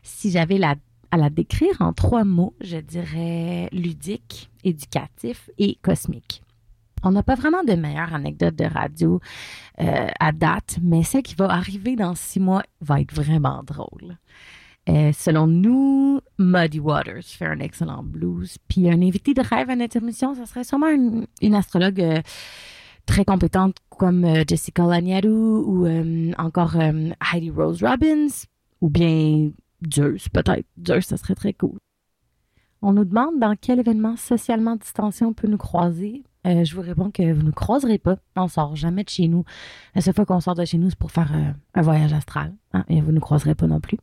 [0.03, 6.43] Si j'avais à la décrire en trois mots, je dirais ludique, éducatif et cosmique.
[7.03, 9.19] On n'a pas vraiment de meilleure anecdote de radio
[9.79, 14.17] euh, à date, mais celle qui va arriver dans six mois va être vraiment drôle.
[14.89, 18.57] Euh, selon nous, Muddy Waters fait un excellent blues.
[18.67, 22.21] Puis un invité de rêve à notre émission, ce serait sûrement une, astrologue euh,
[23.05, 25.87] très compétente comme Jessica Laniadou ou
[26.37, 28.27] encore Heidi Rose Robbins
[28.81, 29.51] ou bien
[29.93, 30.65] Zeus, peut-être.
[30.85, 31.79] Zeus, ça serait très cool.
[32.81, 36.23] On nous demande dans quel événement socialement distancié on peut nous croiser.
[36.47, 38.17] Euh, je vous réponds que vous ne croiserez pas.
[38.35, 39.43] On sort jamais de chez nous.
[39.93, 42.53] La seule fois qu'on sort de chez nous, c'est pour faire euh, un voyage astral.
[42.73, 43.97] Hein, et vous ne croiserez pas non plus.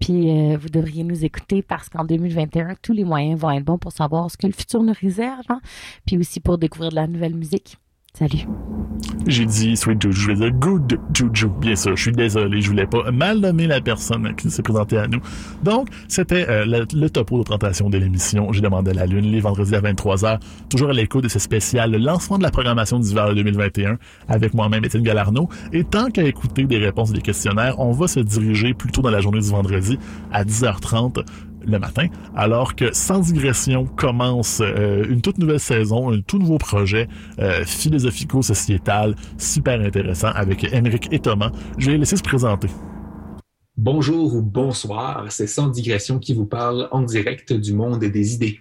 [0.00, 3.78] Puis euh, vous devriez nous écouter parce qu'en 2021, tous les moyens vont être bons
[3.78, 5.44] pour savoir ce que le futur nous réserve.
[5.48, 5.60] Hein,
[6.06, 7.76] puis aussi pour découvrir de la nouvelle musique.
[8.18, 8.48] Salut.
[9.28, 11.50] J'ai dit Sweet Juju, je vais dire Good Juju.
[11.60, 14.98] Bien sûr, je suis désolé, je voulais pas mal nommer la personne qui s'est présentée
[14.98, 15.20] à nous.
[15.62, 18.52] Donc, c'était euh, le, topo de présentation de l'émission.
[18.52, 21.98] J'ai demandé la Lune les vendredis à 23h, toujours à l'écho de ce spécial, le
[21.98, 25.48] lancement de la programmation d'hiver 2021 avec moi-même, Étienne Galarno.
[25.72, 29.20] Et tant qu'à écouter des réponses des questionnaires, on va se diriger plutôt dans la
[29.20, 29.96] journée du vendredi
[30.32, 31.24] à 10h30
[31.68, 36.58] le matin, alors que Sans digression commence euh, une toute nouvelle saison, un tout nouveau
[36.58, 41.52] projet euh, philosophico-sociétal super intéressant avec Émeric et Thomas.
[41.76, 42.68] Je vais les laisser se présenter.
[43.76, 48.60] Bonjour ou bonsoir, c'est Sans digression qui vous parle en direct du monde des idées.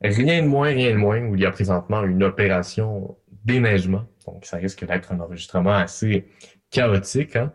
[0.00, 4.04] Rien de moins, rien de moins, où il y a présentement une opération déneigement.
[4.26, 6.26] Donc, ça risque d'être un enregistrement assez
[6.70, 7.52] chaotique, hein?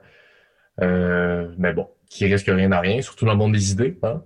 [0.82, 3.98] Euh, mais bon, qui risque rien à rien, surtout dans le monde des idées.
[4.04, 4.24] Hein?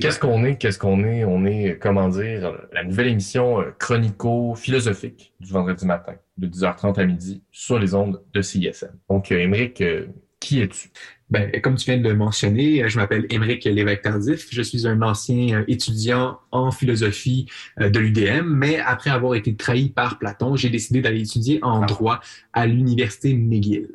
[0.00, 0.56] Qu'est-ce qu'on est?
[0.56, 1.24] Qu'est-ce qu'on est?
[1.24, 7.04] On est, comment dire, la nouvelle émission euh, chronico-philosophique du vendredi matin, de 10h30 à
[7.04, 8.90] midi, sur les ondes de CISM.
[9.08, 10.06] Donc, euh, Émeric, euh,
[10.40, 10.90] qui es-tu?
[11.28, 14.48] Ben, comme tu viens de le mentionner, je m'appelle Émeric Lévesque-Tardif.
[14.50, 17.46] Je suis un ancien étudiant en philosophie
[17.80, 22.20] de l'UDM, mais après avoir été trahi par Platon, j'ai décidé d'aller étudier en droit
[22.52, 23.88] à l'Université McGill.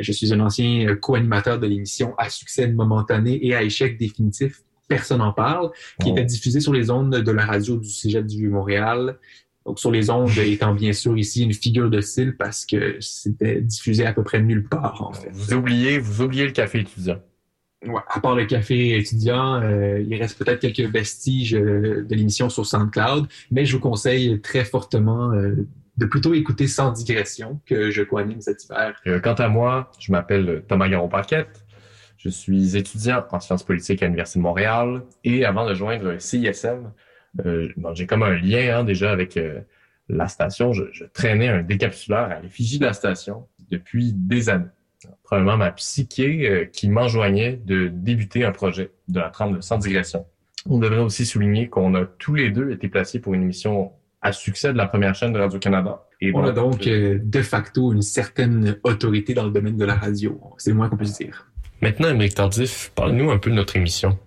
[0.00, 5.18] Je suis un ancien co-animateur de l'émission à succès momentané et à échec définitif personne
[5.18, 5.70] n'en parle,
[6.02, 9.18] qui était diffusé sur les ondes de la radio du Cégep du Vieux-Montréal.
[9.64, 13.60] Donc, sur les ondes étant bien sûr ici une figure de style parce que c'était
[13.60, 15.30] diffusé à peu près nulle part, en fait.
[15.32, 17.20] Vous oubliez, vous oubliez le café étudiant.
[17.86, 22.50] Ouais, à part le café étudiant, euh, il reste peut-être quelques vestiges euh, de l'émission
[22.50, 27.90] sur SoundCloud, mais je vous conseille très fortement euh, de plutôt écouter sans digression que
[27.90, 29.00] je co-anime cet hiver.
[29.22, 31.64] quant à moi, je m'appelle Thomas Garon-Paquette.
[32.22, 36.92] Je suis étudiant en sciences politiques à l'Université de Montréal et avant de joindre CISM,
[37.46, 39.60] euh, j'ai comme un lien hein, déjà avec euh,
[40.10, 40.74] la station.
[40.74, 44.66] Je, je, traînais un décapsuleur à l'effigie de la station depuis des années.
[45.22, 49.78] Probablement ma psyché euh, qui m'enjoignait de débuter un projet de la trame de sans
[49.78, 50.26] digression.
[50.68, 54.32] On devrait aussi souligner qu'on a tous les deux été placés pour une émission à
[54.32, 56.04] succès de la première chaîne de Radio-Canada.
[56.20, 59.94] Et on a donc euh, de facto une certaine autorité dans le domaine de la
[59.94, 60.38] radio.
[60.58, 61.49] C'est le moins qu'on puisse dire.
[61.82, 64.18] Maintenant, Émeric Tardif, parle-nous un peu de notre émission.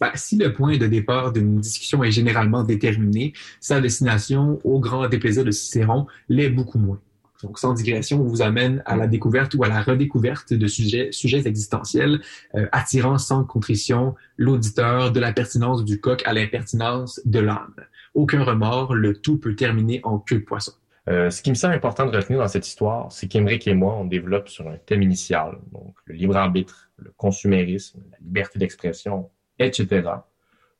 [0.00, 5.06] Ben, si le point de départ d'une discussion est généralement déterminé, sa destination, au grand
[5.08, 6.98] déplaisir de Cicéron, l'est beaucoup moins.
[7.42, 11.10] Donc, sans digression, on vous amène à la découverte ou à la redécouverte de sujets,
[11.12, 12.22] sujets existentiels,
[12.54, 17.74] euh, attirant sans contrition l'auditeur de la pertinence du coq à l'impertinence de l'âme.
[18.14, 20.72] Aucun remords, le tout peut terminer en queue de poisson.
[21.08, 23.94] Euh, ce qui me semble important de retenir dans cette histoire, c'est qu'Emeric et moi,
[23.94, 29.30] on développe sur un thème initial, donc le libre arbitre, le consumérisme, la liberté d'expression,
[29.58, 30.08] etc.,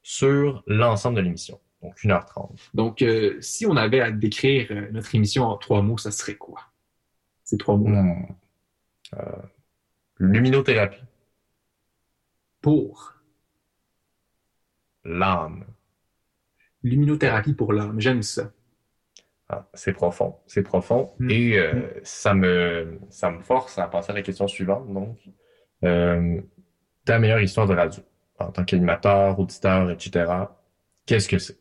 [0.03, 1.61] sur l'ensemble de l'émission.
[1.83, 2.51] Donc 1h30.
[2.75, 6.37] Donc, euh, si on avait à décrire euh, notre émission en trois mots, ça serait
[6.37, 6.61] quoi?
[7.43, 8.03] Ces trois mots-là.
[8.03, 8.27] Hmm.
[10.19, 11.03] luminothérapie.
[12.61, 13.15] pour
[15.05, 15.65] L'âme.
[16.85, 18.01] l'immunothérapie pour l'âme.
[18.01, 18.53] J'aime ça.
[19.55, 21.13] Ah, c'est profond, c'est profond.
[21.19, 21.31] Mm.
[21.31, 24.91] Et euh, ça me ça me force à passer à la question suivante.
[24.91, 25.19] Donc,
[25.85, 26.41] euh,
[27.05, 28.03] ta meilleure histoire de radio
[28.39, 30.33] en tant qu'animateur, auditeur, etc.
[31.05, 31.59] Qu'est-ce que c'est?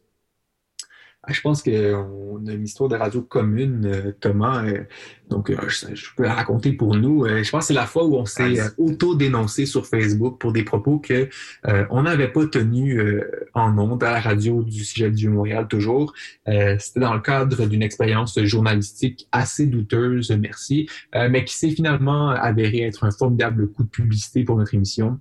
[1.28, 4.66] Je pense qu'on a une histoire de radio commune, euh, Thomas.
[4.66, 4.86] euh,
[5.30, 7.28] donc, euh, je, je peux la raconter pour nous.
[7.28, 10.98] Je pense que c'est la fois où on s'est auto-dénoncé sur Facebook pour des propos
[10.98, 11.30] que
[11.68, 13.22] euh, on n'avait pas tenus euh,
[13.54, 16.14] en ondes à la radio du Cégep du Montréal toujours.
[16.48, 22.30] Euh, C'était dans le cadre d'une expérience journalistique assez douteuse, merci, mais qui s'est finalement
[22.30, 25.20] avéré être un formidable coup de publicité pour notre émission.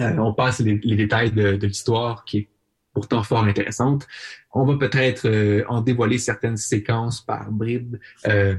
[0.00, 2.48] Euh, on passe les, les détails de, de l'histoire qui est
[2.92, 4.06] pourtant fort intéressante.
[4.52, 7.96] On va peut-être euh, en dévoiler certaines séquences par bribes.
[8.26, 8.56] Euh,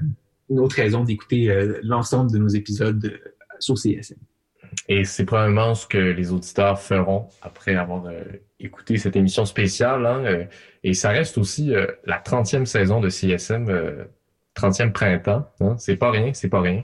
[0.49, 3.19] une autre raison d'écouter euh, l'ensemble de nos épisodes
[3.59, 4.17] sur CSM.
[4.89, 8.05] Et c'est probablement ce que les auditeurs feront après avoir
[8.59, 10.05] écouté cette émission spéciale.
[10.05, 10.47] hein,
[10.83, 11.71] et ça reste aussi
[12.05, 14.03] la 30e saison de CSM, euh,
[14.55, 15.47] 30e printemps.
[15.59, 16.83] Hein, c'est pas rien, c'est pas rien.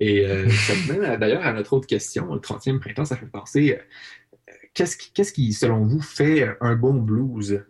[0.00, 2.34] Et euh, ça me mène d'ailleurs à notre autre question.
[2.34, 3.78] Le 30e printemps, ça fait penser,
[4.74, 7.64] qu'est-ce qui, selon vous, fait un bon blues?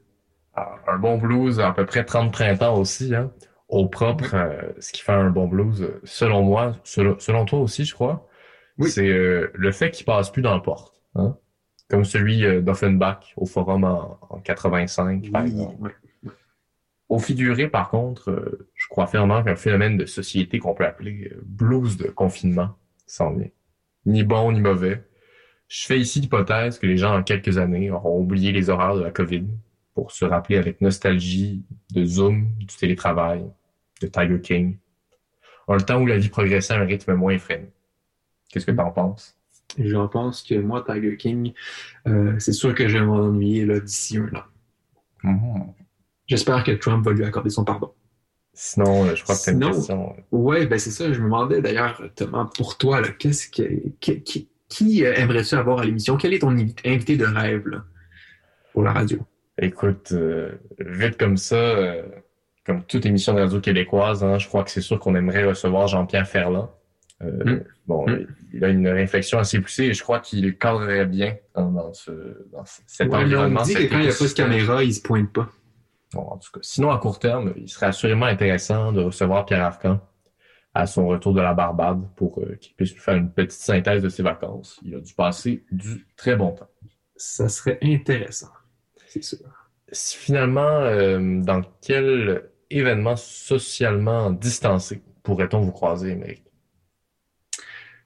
[0.54, 3.32] Ah, Un bon blues, à peu près 30 printemps aussi, hein,
[3.68, 7.84] au propre, euh, ce qui fait un bon blues, selon moi, selon, selon toi aussi,
[7.84, 8.28] je crois,
[8.78, 8.90] Oui.
[8.90, 11.00] c'est euh, le fait qu'il passe plus dans le porte.
[11.14, 11.36] Hein,
[11.88, 15.94] comme celui euh, d'Offenbach au forum en, en 85, par exemple.
[17.08, 21.96] Au figuré, par contre, je crois fermement qu'un phénomène de société qu'on peut appeler blues
[21.96, 22.76] de confinement
[23.06, 23.48] s'en vient.
[24.06, 25.04] Ni bon ni mauvais.
[25.70, 29.02] Je fais ici l'hypothèse que les gens, en quelques années, auront oublié les horreurs de
[29.02, 29.46] la COVID
[29.94, 31.62] pour se rappeler avec nostalgie
[31.94, 33.44] de Zoom, du télétravail,
[34.02, 34.78] de Tiger King.
[35.68, 37.70] Un temps où la vie progressait à un rythme moins effréné.
[38.48, 39.38] Qu'est-ce que t'en penses?
[39.78, 41.52] J'en pense que moi, Tiger King,
[42.08, 44.42] euh, c'est sûr que je vais m'ennuyer d'ici un an.
[45.22, 45.72] Mhm.
[46.26, 47.92] J'espère que Trump va lui accorder son pardon.
[48.52, 50.16] Sinon, euh, je crois que c'est une question.
[50.18, 51.12] euh, Ouais, ben c'est ça.
[51.12, 55.84] Je me demandais d'ailleurs, Thomas, pour toi, qu'est-ce que, qui, qui, euh, aimerais-tu avoir à
[55.84, 56.16] l'émission?
[56.16, 57.84] Quel est ton invi- invité de rêve là,
[58.72, 59.18] pour la radio?
[59.60, 62.02] Écoute, euh, vite comme ça, euh,
[62.64, 65.86] comme toute émission de radio québécoise, hein, je crois que c'est sûr qu'on aimerait recevoir
[65.88, 66.70] Jean-Pierre Ferland.
[67.22, 67.64] Euh, Mm.
[67.86, 68.26] Bon, Mm.
[68.54, 72.10] il a une réflexion assez poussée et je crois qu'il cadrerait bien dans, dans ce,
[72.52, 73.60] dans ce- cet Ouais, on environnement.
[73.60, 75.50] me dit que quand il n'y a pas de caméra, il se pointe pas.
[76.14, 79.62] Bon, en tout cas, sinon, à court terme, il serait assurément intéressant de recevoir Pierre
[79.64, 80.00] Arcan
[80.74, 84.08] à son retour de la Barbade pour euh, qu'il puisse faire une petite synthèse de
[84.08, 84.78] ses vacances.
[84.84, 86.70] Il a dû passer du très bon temps.
[87.16, 88.50] Ça serait intéressant.
[89.06, 89.38] C'est sûr.
[89.90, 96.44] Si Finalement, euh, dans quel événement socialement distancé pourrait-on vous croiser, Émeric?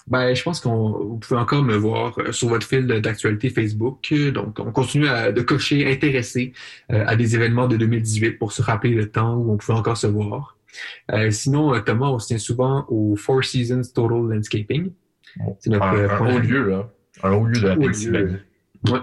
[0.06, 4.12] Ben, je pense qu'on vous pouvez encore me voir euh, sur votre fil d'actualité Facebook.
[4.32, 6.52] Donc, on continue à, de cocher intéressé
[6.92, 9.96] euh, à des événements de 2018 pour se rappeler le temps où on pouvait encore
[9.96, 10.58] se voir.
[11.12, 14.92] Euh, sinon, euh, Thomas, on se tient souvent au Four Seasons Total Landscaping.
[15.58, 16.90] C'est notre un, euh, un haut lieu, là.
[17.22, 17.76] Un haut lieu de la.
[17.76, 18.36] Pennsylvanie.
[18.88, 19.00] Ouais.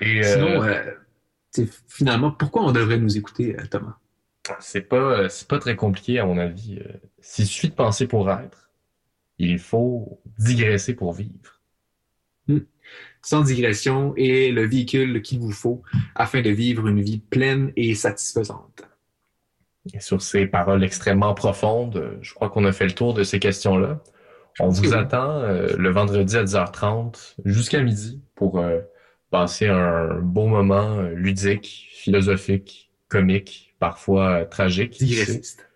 [0.00, 0.62] Et Sinon,
[1.88, 3.98] finalement, pourquoi on devrait nous écouter, Thomas?
[4.60, 6.80] c'est pas, c'est pas très compliqué, à mon avis.
[7.20, 8.70] S'il suffit de penser pour être,
[9.38, 11.60] il faut digresser pour vivre.
[13.22, 15.82] Sans digression est le véhicule qu'il vous faut
[16.14, 18.87] afin de vivre une vie pleine et satisfaisante.
[19.94, 23.22] Et sur ces paroles extrêmement profondes, euh, je crois qu'on a fait le tour de
[23.22, 24.00] ces questions-là.
[24.60, 28.80] On vous attend euh, le vendredi à 10h30 jusqu'à midi pour euh,
[29.30, 34.98] passer un beau moment ludique, philosophique, comique, parfois euh, tragique.
[34.98, 35.68] Digressiste.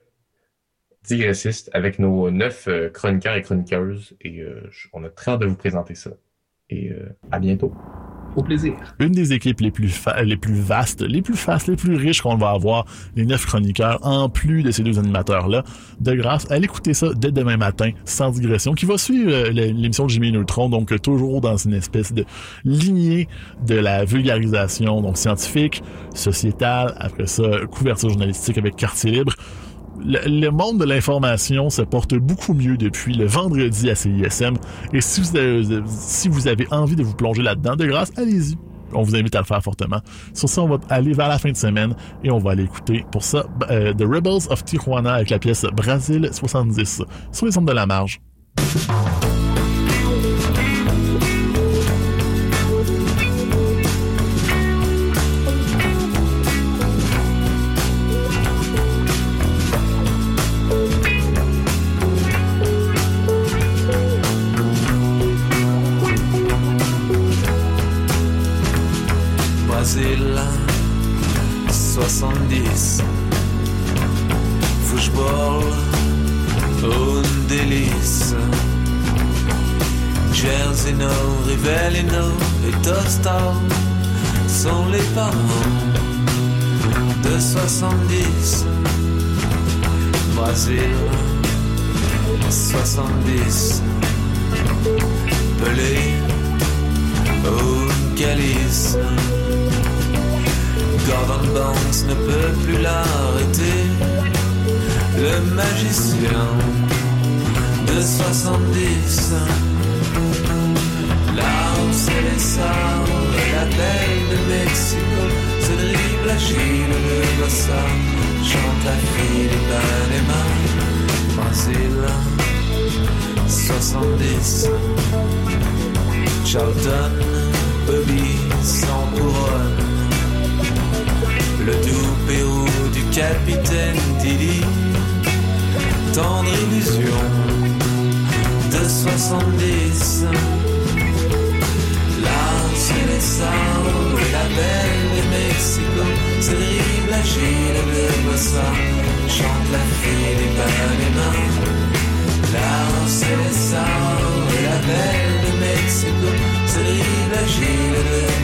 [1.04, 4.16] digressiste avec nos neuf chroniqueurs et chroniqueuses.
[4.20, 4.44] Et
[4.92, 6.10] on a très hâte de vous présenter ça.
[6.70, 6.92] Et
[7.30, 7.74] à bientôt.
[8.98, 12.36] Une des équipes les plus les plus vastes, les plus fastes, les plus riches qu'on
[12.36, 15.64] va avoir, les neuf chroniqueurs, en plus de ces deux animateurs-là.
[16.00, 20.06] De grâce, allez écouter ça dès demain matin, sans digression, qui va suivre euh, l'émission
[20.06, 22.24] de Jimmy Neutron, donc euh, toujours dans une espèce de
[22.64, 23.28] lignée
[23.66, 25.82] de la vulgarisation, donc scientifique,
[26.14, 29.34] sociétale, après ça, couverture journalistique avec quartier libre.
[30.04, 34.54] Le, monde de l'information se porte beaucoup mieux depuis le vendredi à CISM.
[34.92, 38.56] Et si vous avez, si vous avez envie de vous plonger là-dedans, de grâce, allez-y.
[38.94, 40.00] On vous invite à le faire fortement.
[40.34, 43.04] Sur ça, on va aller vers la fin de semaine et on va aller écouter
[43.10, 47.68] pour ça euh, The Rebels of Tijuana avec la pièce Brasil 70 sur les ondes
[47.68, 48.20] de la marge.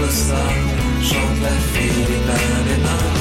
[0.09, 0.35] De Bossa,
[1.03, 3.18] chante la fille des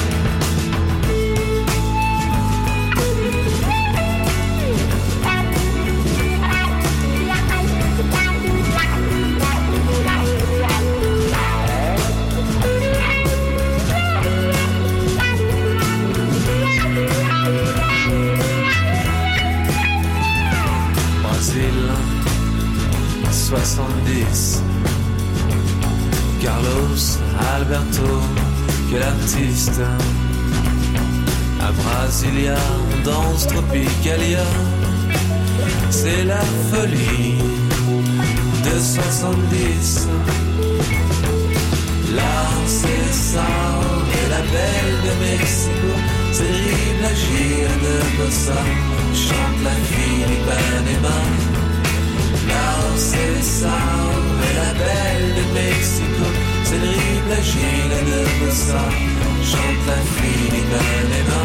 [59.88, 61.42] La fille du Panama.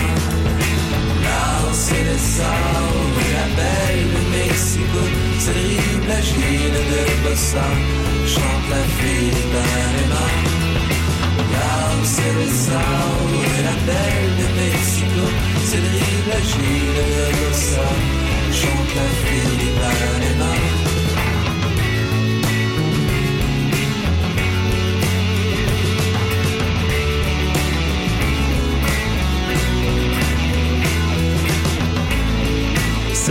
[1.24, 5.02] L'art, c'est les sabres et la belle de Mexico.
[5.40, 7.93] C'est la gire de Bossa.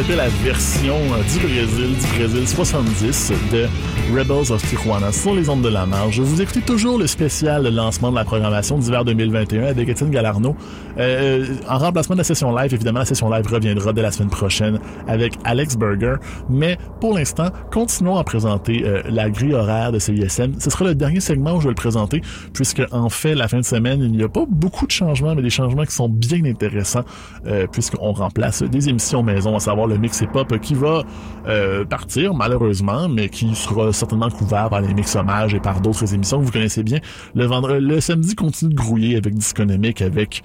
[0.03, 3.69] C'était la version euh, du Brésil, du Brésil 70 de
[4.13, 6.19] Rebels of Tijuana sur les ondes de la marge.
[6.19, 10.57] Vous écoutez toujours le spécial lancement de la programmation d'hiver 2021 avec Étienne Galarno.
[10.99, 14.30] Euh, en remplacement de la session live, évidemment, la session live reviendra dès la semaine
[14.30, 14.78] prochaine
[15.09, 16.16] avec Alex Berger.
[16.49, 20.55] Mais pour l'instant, continuons à présenter euh, la grille horaire de CISM.
[20.59, 22.22] Ce sera le dernier segment où je vais le présenter,
[22.53, 25.43] puisque en fait, la fin de semaine, il n'y a pas beaucoup de changements, mais
[25.43, 27.05] des changements qui sont bien intéressants,
[27.47, 31.03] euh, puisqu'on remplace des émissions maison, à savoir le mix hip-hop qui va
[31.47, 36.14] euh, partir, malheureusement, mais qui sera certainement couvert par les mix hommages et par d'autres
[36.14, 36.99] émissions que vous connaissez bien.
[37.34, 40.43] Le, vendredi, le samedi continue de grouiller avec Disconomique, avec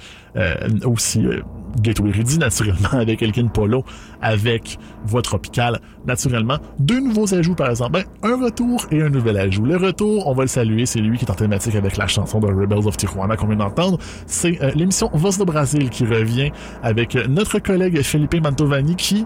[0.86, 1.42] aussi euh,
[1.82, 3.84] Gateway Rudy, naturellement, avec Elkin Polo,
[4.22, 6.58] avec Voix Tropicale, naturellement.
[6.80, 7.92] Deux nouveaux ajouts, par exemple.
[7.92, 9.66] Ben, un retour et un nouvel ajout.
[9.66, 12.40] Le retour, on va le saluer, c'est lui qui est en thématique avec la chanson
[12.40, 13.98] de Rebels of Tijuana qu'on vient d'entendre.
[14.26, 16.52] C'est euh, l'émission Voz de Brasil qui revient
[16.84, 19.26] avec euh, notre collègue Felipe Mantovani qui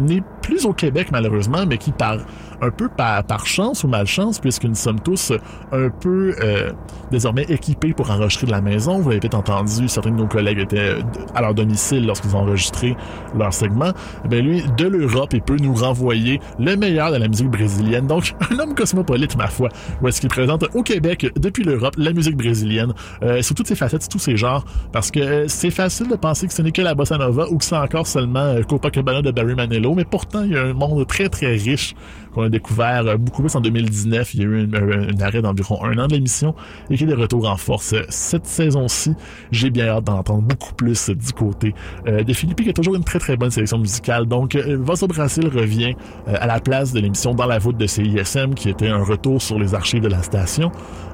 [0.00, 2.18] n'est plus au Québec malheureusement, mais qui par
[2.60, 5.32] un peu par, par chance ou malchance, puisque nous sommes tous
[5.72, 6.72] un peu euh,
[7.10, 9.00] désormais équipés pour enregistrer de la maison.
[9.00, 10.96] Vous l'avez peut-être entendu, certains de nos collègues étaient
[11.34, 12.96] à leur domicile lorsqu'ils ont enregistré
[13.36, 13.92] leur segment.
[14.28, 18.06] Ben lui, de l'Europe, il peut nous renvoyer le meilleur de la musique brésilienne.
[18.06, 19.68] Donc, un homme cosmopolite, ma foi,
[20.02, 22.92] où est-ce qu'il présente au Québec, depuis l'Europe, la musique brésilienne,
[23.22, 26.46] euh, sous toutes ses facettes, tous ses genres, parce que euh, c'est facile de penser
[26.46, 29.30] que ce n'est que la bossa nova ou que c'est encore seulement euh, Copacabana de
[29.30, 31.94] Barry Manilow, mais pourtant, il y a un monde très, très riche
[32.38, 34.34] qu'on a découvert euh, beaucoup plus en 2019.
[34.34, 36.54] Il y a eu un, un- arrêt d'environ un an de l'émission
[36.90, 39.14] et qui est de retour en force euh, cette saison-ci.
[39.50, 41.74] J'ai bien hâte d'entendre beaucoup plus euh, du côté
[42.06, 44.26] euh, de Philippe, qui a toujours une très très bonne sélection musicale.
[44.26, 45.94] Donc, euh, au Brasil revient
[46.28, 49.40] euh, à la place de l'émission Dans la voûte de CISM, qui était un retour
[49.42, 50.70] sur les archives de la station,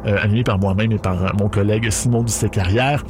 [0.07, 3.03] euh, animé par moi-même et par euh, mon collègue Simon Ducé-Carrière.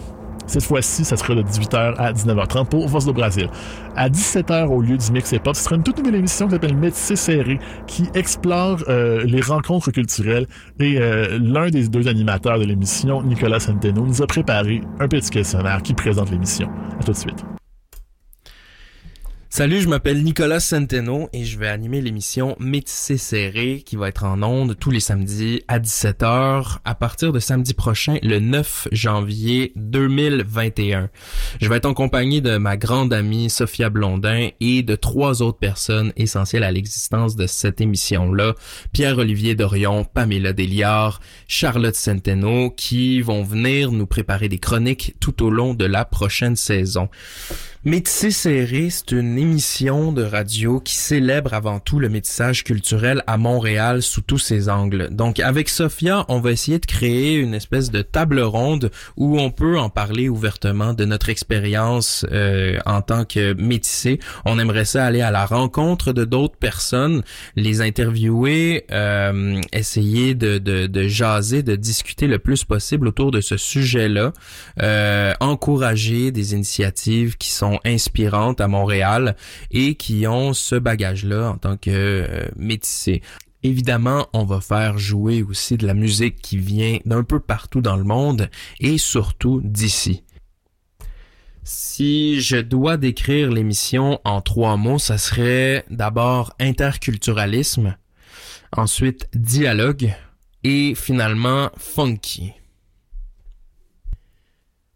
[0.47, 3.49] Cette fois-ci, ça sera de 18h à 19h30 pour Voz do Brasil.
[3.97, 6.53] À 17h, au lieu du Mix et Pop, ce sera une toute nouvelle émission qui
[6.53, 10.47] s'appelle Métis serré, qui explore euh, les rencontres culturelles.
[10.81, 15.31] Et euh, l'un des deux animateurs de l'émission, Nicolas Centeno, nous a préparé un petit
[15.31, 16.69] questionnaire qui présente l'émission.
[17.01, 17.45] À tout de suite.
[19.57, 24.25] Salut, je m'appelle Nicolas Centeno et je vais animer l'émission Métissé serré qui va être
[24.25, 29.71] en ondes tous les samedis à 17h à partir de samedi prochain, le 9 janvier
[29.77, 31.09] 2021.
[31.61, 35.61] Je vais être en compagnie de ma grande amie Sophia Blondin et de trois autres
[35.61, 38.57] personnes essentielles à l'existence de cette émission-là.
[38.93, 45.51] Pierre-Olivier Dorion, Pamela Deliard, Charlotte Centeno qui vont venir nous préparer des chroniques tout au
[45.51, 47.09] long de la prochaine saison.
[47.87, 53.37] Métissé serré, c'est une émission de radio qui célèbre avant tout le métissage culturel à
[53.37, 55.11] Montréal sous tous ses angles.
[55.11, 59.51] Donc avec Sophia, on va essayer de créer une espèce de table ronde où on
[59.51, 64.19] peut en parler ouvertement de notre expérience euh, en tant que métissé.
[64.47, 67.23] On aimerait ça aller à la rencontre de d'autres personnes,
[67.55, 73.43] les interviewer, euh, essayer de, de, de, jaser, de discuter le plus possible autour de
[73.43, 74.33] ce sujet-là,
[74.81, 79.37] euh, encourager des initiatives qui sont inspirantes à Montréal
[79.71, 83.19] et qui ont ce bagage-là en tant que euh.
[83.63, 87.97] Évidemment, on va faire jouer aussi de la musique qui vient d'un peu partout dans
[87.97, 90.23] le monde et surtout d'ici.
[91.63, 97.97] Si je dois décrire l'émission en trois mots, ça serait d'abord interculturalisme,
[98.77, 100.13] ensuite dialogue
[100.63, 102.53] et finalement funky.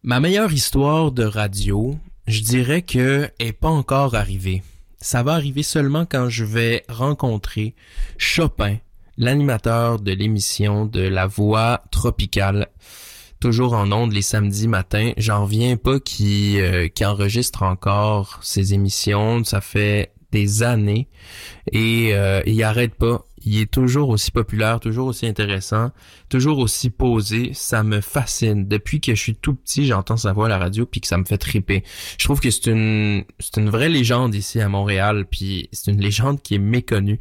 [0.03, 1.99] Ma meilleure histoire de radio,
[2.29, 4.63] je dirais que est pas encore arrivé.
[5.01, 7.75] Ça va arriver seulement quand je vais rencontrer
[8.19, 8.77] Chopin,
[9.17, 12.69] l'animateur de l'émission de La Voix tropicale,
[13.41, 15.13] toujours en ondes les samedis matins.
[15.17, 19.43] J'en reviens pas qui euh, qui enregistre encore ses émissions.
[19.45, 21.09] Ça fait des années
[21.73, 25.91] et euh, il arrête pas il est toujours aussi populaire, toujours aussi intéressant,
[26.29, 27.53] toujours aussi posé.
[27.55, 28.69] Ça me fascine.
[28.69, 31.17] Depuis que je suis tout petit, j'entends sa voix à la radio puis que ça
[31.17, 31.83] me fait triper.
[32.19, 36.01] Je trouve que c'est une c'est une vraie légende ici à Montréal puis c'est une
[36.01, 37.19] légende qui est méconnue.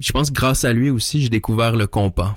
[0.00, 2.36] Je pense que grâce à lui aussi, j'ai découvert le compas.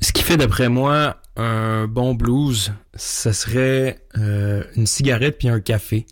[0.00, 5.60] Ce qui fait d'après moi un bon blues, ça serait euh, une cigarette puis un
[5.60, 6.06] café.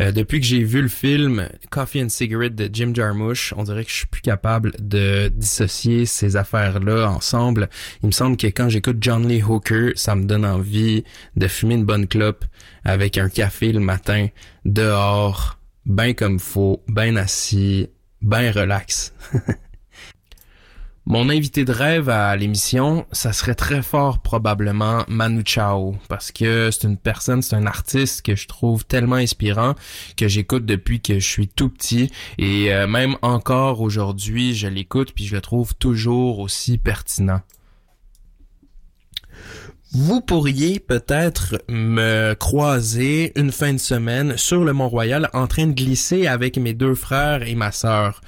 [0.00, 3.84] Euh, depuis que j'ai vu le film Coffee and Cigarette de Jim Jarmusch, on dirait
[3.84, 7.68] que je suis plus capable de dissocier ces affaires-là ensemble.
[8.02, 11.04] Il me semble que quand j'écoute John Lee Hooker, ça me donne envie
[11.36, 12.44] de fumer une bonne clope
[12.84, 14.28] avec un café le matin,
[14.64, 17.88] dehors, ben comme faut, ben assis,
[18.22, 19.12] ben relax.
[21.10, 26.70] Mon invité de rêve à l'émission, ça serait très fort probablement Manu Chao parce que
[26.70, 29.74] c'est une personne, c'est un artiste que je trouve tellement inspirant
[30.18, 35.12] que j'écoute depuis que je suis tout petit et euh, même encore aujourd'hui, je l'écoute
[35.14, 37.40] puis je le trouve toujours aussi pertinent.
[39.90, 45.72] Vous pourriez peut-être me croiser une fin de semaine sur le Mont-Royal en train de
[45.72, 48.20] glisser avec mes deux frères et ma sœur.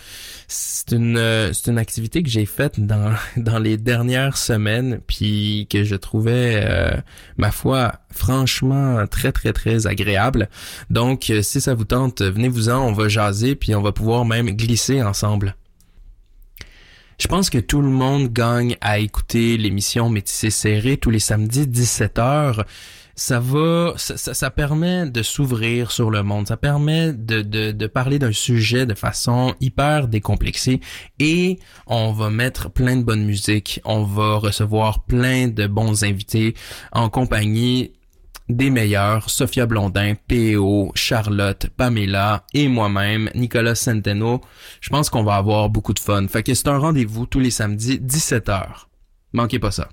[0.48, 5.68] C'est une euh, c'est une activité que j'ai faite dans dans les dernières semaines puis
[5.70, 6.96] que je trouvais euh,
[7.36, 10.48] ma foi franchement très très très agréable.
[10.88, 14.50] Donc euh, si ça vous tente, venez-vous-en, on va jaser puis on va pouvoir même
[14.50, 15.54] glisser ensemble.
[17.20, 21.66] Je pense que tout le monde gagne à écouter l'émission Métissé serré tous les samedis
[21.66, 22.64] 17h.
[23.14, 26.48] Ça va, ça, permet de s'ouvrir sur le monde.
[26.48, 30.80] Ça permet de, de, de parler d'un sujet de façon hyper décomplexée
[31.18, 33.82] et on va mettre plein de bonne musique.
[33.84, 36.54] On va recevoir plein de bons invités
[36.90, 37.92] en compagnie
[38.56, 44.40] des meilleurs, Sophia Blondin, PO, Charlotte, Pamela et moi-même, Nicolas Centeno.
[44.80, 46.26] Je pense qu'on va avoir beaucoup de fun.
[46.28, 48.86] Fait que c'est un rendez-vous tous les samedis, 17h.
[49.32, 49.88] Manquez pas ça.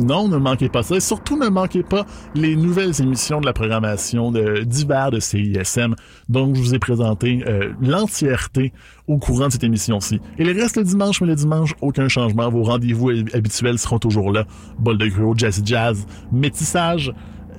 [0.00, 0.96] Non, ne manquez pas ça.
[0.96, 5.94] Et surtout, ne manquez pas les nouvelles émissions de la programmation de d'hiver de CISM.
[6.28, 8.72] Donc, je vous ai présenté euh, l'entièreté
[9.06, 10.20] au courant de cette émission-ci.
[10.38, 12.48] Et le reste le dimanche, mais le dimanche, aucun changement.
[12.48, 14.46] Vos rendez-vous habituels seront toujours là.
[14.78, 17.12] Bol de gros, jazz jazz, métissage,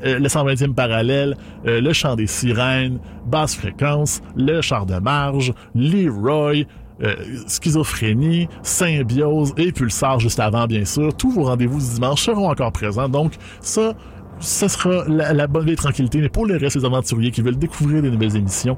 [0.06, 1.36] euh, le 120e parallèle,
[1.66, 6.66] euh, le chant des sirènes, basse fréquence, le char de marge, Leroy,
[7.04, 7.16] euh,
[7.48, 11.14] schizophrénie, symbiose et pulsar juste avant, bien sûr.
[11.16, 13.10] Tous vos rendez-vous du dimanche seront encore présents.
[13.10, 13.94] Donc, ça,
[14.40, 16.20] ce sera la, bonne vie et tranquillité.
[16.20, 18.78] Mais pour le reste des aventuriers qui veulent découvrir des nouvelles émissions,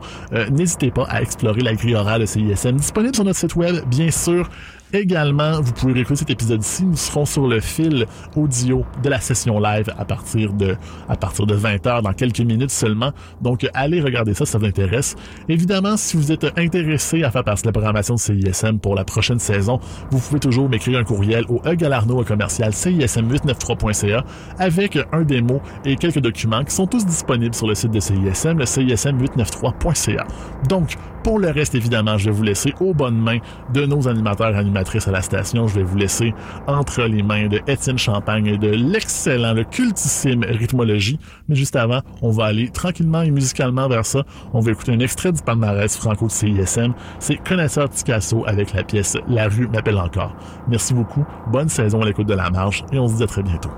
[0.51, 4.11] n'hésitez pas à explorer la grille orale de CISM, disponible sur notre site web, bien
[4.11, 4.49] sûr.
[4.95, 6.85] Également, vous pouvez réécouter cet épisode-ci.
[6.85, 10.77] Nous serons sur le fil audio de la session live à partir de,
[11.09, 13.11] à partir de 20h dans quelques minutes seulement.
[13.41, 15.15] Donc, allez regarder ça si ça vous intéresse.
[15.49, 19.03] Évidemment, si vous êtes intéressé à faire partie de la programmation de CISM pour la
[19.03, 19.79] prochaine saison,
[20.11, 24.23] vous pouvez toujours m'écrire un courriel au egalarno commercial CISM893.ca
[24.59, 28.59] avec un démo et quelques documents qui sont tous disponibles sur le site de CISM,
[28.59, 30.27] le CISM893.ca.
[30.69, 33.39] Donc, pour le reste, évidemment, je vais vous laisser aux bonnes mains
[33.73, 35.67] de nos animateurs et animatrices à la station.
[35.67, 36.33] Je vais vous laisser
[36.67, 41.19] entre les mains de Étienne Champagne et de l'excellent, le cultissime rythmologie.
[41.47, 44.23] Mais juste avant, on va aller tranquillement et musicalement vers ça.
[44.53, 46.93] On va écouter un extrait du palmarès franco de CISM.
[47.19, 50.35] C'est Connaisseur Ticasso avec la pièce La rue m'appelle encore.
[50.67, 51.25] Merci beaucoup.
[51.51, 53.71] Bonne saison à l'écoute de la marche et on se dit à très bientôt.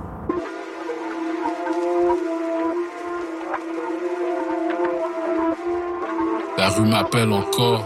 [6.65, 7.85] La rue m'appelle encore.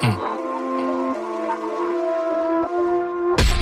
[0.00, 0.33] Hum.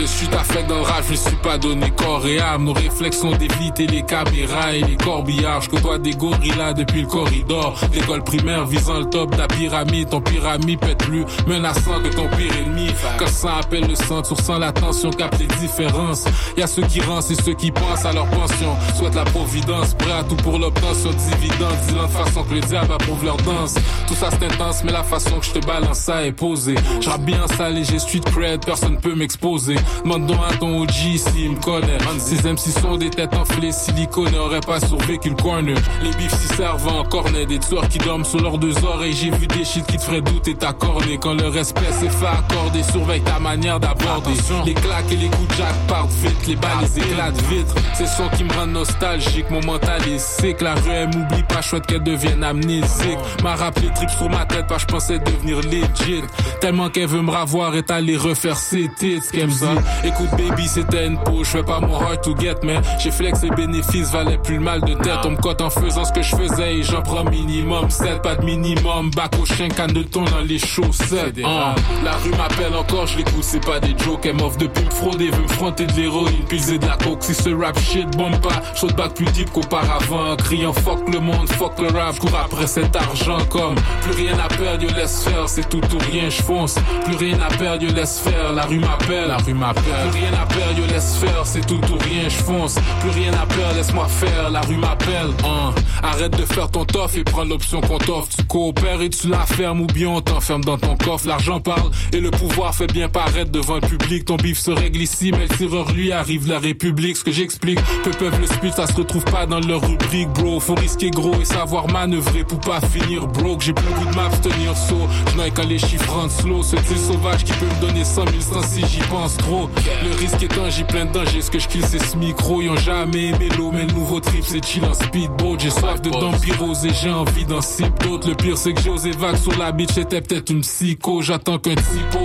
[0.03, 2.65] Je suis affect dans le rap, je suis pas donné corps et âme.
[2.65, 5.61] Nos réflexes sont d'éviter les caméras et les corbillards.
[5.61, 7.79] Je côtoie des gorillas depuis le corridor.
[7.95, 10.09] L'école primaire visant le top de la pyramide.
[10.09, 12.89] Ton pyramide pète plus menaçant que ton pire ennemi.
[13.17, 16.25] Quand ça appelle le sang, tu ressens la tension, capte les différences.
[16.57, 18.75] Y a ceux qui rancent et ceux qui pensent à leur pension.
[18.99, 21.77] Souhaite la providence, prêt à tout pour l'obtention de dividendes.
[21.87, 23.77] Dis de façon que le diable approuve leur danse.
[24.09, 26.75] Tout ça c'est intense, mais la façon que je te balance ça est posée.
[27.01, 29.77] Je bien salé, j'ai street cred, personne peut m'exposer.
[30.05, 31.99] Demande donc à ton OG s'il me connaît.
[32.19, 35.77] Ces MC sont des têtes enflées, silicone n'aurait pas survécu le corner.
[36.03, 39.13] Les bifs s'y servent en cornet, des tueurs qui dorment sur leurs deux oreilles.
[39.13, 41.19] J'ai vu des shit qui te feraient douter ta cornée.
[41.21, 44.33] Quand le respect s'est fait accorder, surveille ta manière d'aborder.
[44.65, 47.75] Les claques et les coups de jack partent vite, les balles les éclatent vite.
[47.95, 50.61] C'est son qui me rend nostalgique, mon mental est sick.
[50.61, 53.19] La rue, elle m'oublie pas, chouette qu'elle devienne amnésique.
[53.43, 56.23] M'a rappelé trip sur ma tête, pas je pensais devenir legit.
[56.61, 59.82] Tellement qu'elle veut me ravoir et aller refaire ses tits, qu'elle me dit.
[60.05, 63.43] Écoute baby c'était une peau, je fais pas mon hard to get mais j'ai flex
[63.43, 65.19] les bénéfices valaient plus le mal de tête.
[65.25, 68.37] On me cote en faisant ce que je faisais et j'en prends minimum 7, pas
[68.37, 71.37] de minimum, bac au chien, canne de thon dans les chaussettes.
[71.45, 71.75] Ah,
[72.05, 75.31] la rue m'appelle encore, je l'écoute, c'est pas des jokes, elle m'offre depuis me frauder,
[75.31, 77.23] veut me fronter de l'héroïne, puiser de la coke.
[77.23, 81.49] Si ce rap shit bombe pas, saute bac plus deep qu'auparavant, criant fuck le monde,
[81.49, 85.49] fuck le rap, cours après cet argent comme plus rien à perdre, yo laisse faire,
[85.49, 86.77] c'est tout ou rien, je fonce.
[87.05, 89.72] Plus rien à perdre, yo laisse faire, la rue m'appelle, la rue m'appelle.
[89.75, 92.77] Plus rien à perdre, yo laisse faire, c'est tout ou rien, je fonce.
[93.01, 95.31] Plus rien à perdre, laisse-moi faire, la rue m'appelle.
[95.45, 95.73] Hein.
[96.03, 98.29] Arrête de faire ton tof et prends l'option qu'on t'offre.
[98.37, 101.29] Tu coopères et tu la fermes ou bien on t'enferme dans ton coffre.
[101.29, 104.25] L'argent parle et le pouvoir fait bien paraître devant le public.
[104.25, 107.17] Ton bif se règle ici, mais le tireur lui arrive la République.
[107.17, 110.61] Ce que j'explique, peu peuvent le spit, ça se retrouve pas dans leur rubrique, bro.
[110.61, 113.61] Faut risquer gros et savoir manœuvrer pour pas finir broke.
[113.61, 115.09] J'ai plus le goût de m'abstenir saut.
[115.27, 116.63] Je quand les chiffres rentrent slow.
[116.63, 119.52] Ce petit sauvage qui peut me donner 100 000 sans si j'y pense trop.
[119.53, 121.43] Le risque étant, j'ai plein de dangers.
[121.43, 122.63] Ce que je kill, c'est ce micro.
[122.63, 125.59] Ils ont jamais aimé l'eau, mais le nouveau trip, c'est chill en speedboat.
[125.59, 128.29] J'ai soif de et j'ai envie d'en sip d'autres.
[128.31, 129.91] Le pire, c'est que j'ai osé vague sur la beach.
[129.93, 131.21] C'était peut-être une psycho.
[131.21, 132.19] J'attends qu'un typo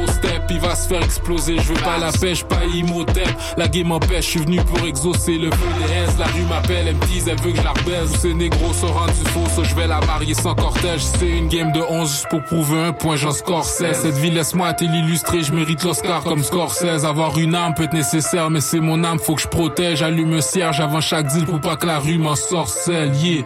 [0.49, 1.57] il va se faire exploser.
[1.57, 3.29] Je veux pas la pêche, pas imhotep.
[3.57, 6.17] La game m'empêche, je suis venu pour exaucer le feu des S.
[6.19, 8.15] La rue m'appelle, elle me dit, elle veut que je la rebaise.
[8.19, 11.01] Ces négros sont rendus faux, je vais la marier sans cortège.
[11.01, 14.01] C'est une game de 11 juste pour prouver un point, j'en score 16.
[14.01, 17.05] Cette vie, laisse-moi te l'illustrer, je mérite l'Oscar comme score 16.
[17.05, 20.01] Avoir une âme peut être nécessaire, mais c'est mon âme, faut que je protège.
[20.01, 23.43] Allume un cierge avant chaque deal pour pas que la rue m'en sorcelle, yeah.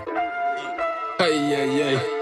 [1.19, 2.20] Aïe aïe aïe.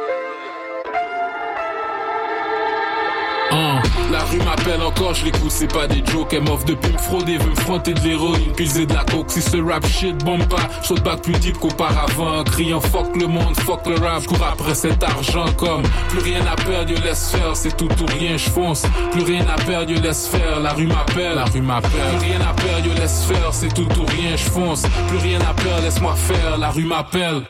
[4.29, 6.33] Rue m'appelle encore, je l'écoute, c'est pas des jokes.
[6.33, 9.31] Elle m'offre depuis me frauder, veut me fronter de l'héroïne, puiser de la coke.
[9.31, 12.43] Si ce rap shit bombe pas, saute back plus deep qu'auparavant.
[12.43, 16.55] Criant fuck le monde, fuck le rap, cours après cet argent comme plus rien à
[16.55, 18.83] perdre, yo laisse faire, c'est tout ou rien, je fonce.
[19.11, 22.17] Plus rien à perdre, yo laisse faire, la rue m'appelle, la rue m'appelle.
[22.19, 24.83] Plus rien à perdre, yo laisse faire, c'est tout ou rien, je fonce.
[25.07, 27.43] Plus rien à perdre, laisse-moi faire, la rue m'appelle.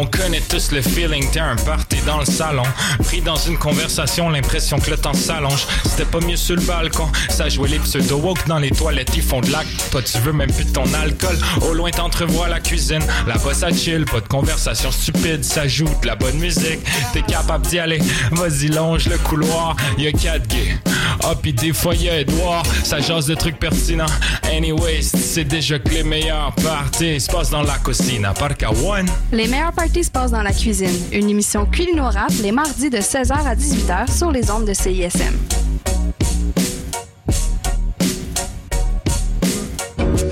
[0.00, 2.62] On connaît tous le feeling, t'es un party dans le salon.
[3.04, 5.66] Pris dans une conversation, l'impression que le temps s'allonge.
[5.84, 9.42] C'était pas mieux sur le balcon, ça jouait les pseudo-woke dans les toilettes, ils font
[9.42, 9.68] de l'acte.
[9.90, 11.36] Toi, tu veux même plus de ton alcool.
[11.68, 13.02] Au loin, t'entrevois la cuisine.
[13.26, 16.80] Là-bas, ça chill, pas de conversation stupide, ça joue la bonne musique.
[17.12, 20.78] T'es capable d'y aller, vas-y, longe le couloir, y'a quatre gays.
[21.22, 24.06] Ah, pis des fois y'a Edouard, ça jase de trucs pertinents.
[24.52, 28.70] Anyways, c'est déjà que les meilleurs parties se passent dans la cuisine, à part qu'à
[28.70, 29.06] one.
[29.32, 30.88] Les meilleures parties se passent dans la cuisine.
[31.12, 35.34] Une émission culinorable les mardis de 16h à 18h sur les ondes de CISM.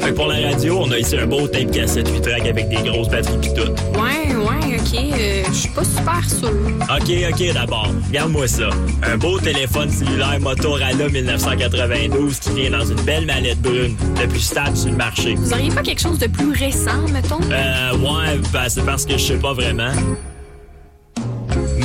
[0.01, 2.69] Fait que pour la radio, on a ici un beau tape cassette 8 track avec
[2.69, 3.73] des grosses batteries pis tout.
[4.01, 4.95] Ouais, ouais, ok?
[4.95, 6.51] euh, Je suis pas super sûre.
[6.91, 8.71] Ok, ok, d'abord, regarde-moi ça.
[9.03, 14.41] Un beau téléphone cellulaire Motorola 1992 qui vient dans une belle mallette brune, le plus
[14.41, 15.35] stable sur le marché.
[15.35, 17.41] Vous auriez pas quelque chose de plus récent, mettons?
[17.51, 19.93] Euh, ouais, ben, c'est parce que je sais pas vraiment.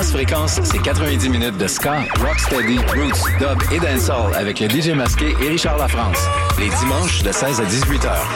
[0.00, 4.94] Basse fréquence, c'est 90 minutes de ska, rocksteady, roots, dub et dancehall avec le DJ
[4.94, 6.16] masqué et Richard Lafrance.
[6.58, 8.28] Les dimanches de 16 à 18 heures.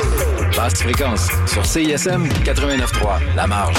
[0.55, 3.79] Basse fréquence sur CISM 89.3, La Marge.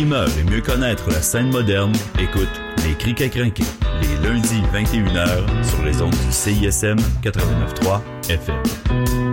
[0.00, 2.48] Et mieux connaître la scène moderne, écoute
[2.86, 3.64] Les Crics à crinquer,
[4.00, 9.27] les lundis 21h sur les ondes du CISM 89.3 FM.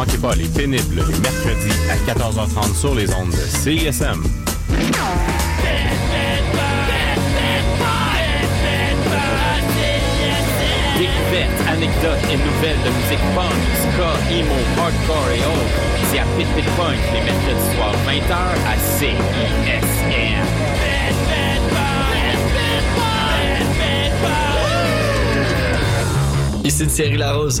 [0.00, 4.22] Manquez pas les pénibles les mercredis à 14h30 sur les ondes de CISM.
[10.96, 15.80] Découvertes, anecdotes et nouvelles de musique punk, ska, emo, hardcore et autres.
[16.10, 18.34] C'est à Pit Pit Punk les mercredis soirs 20h
[18.66, 19.20] à CISM.
[26.64, 27.60] Ici Thierry Larose.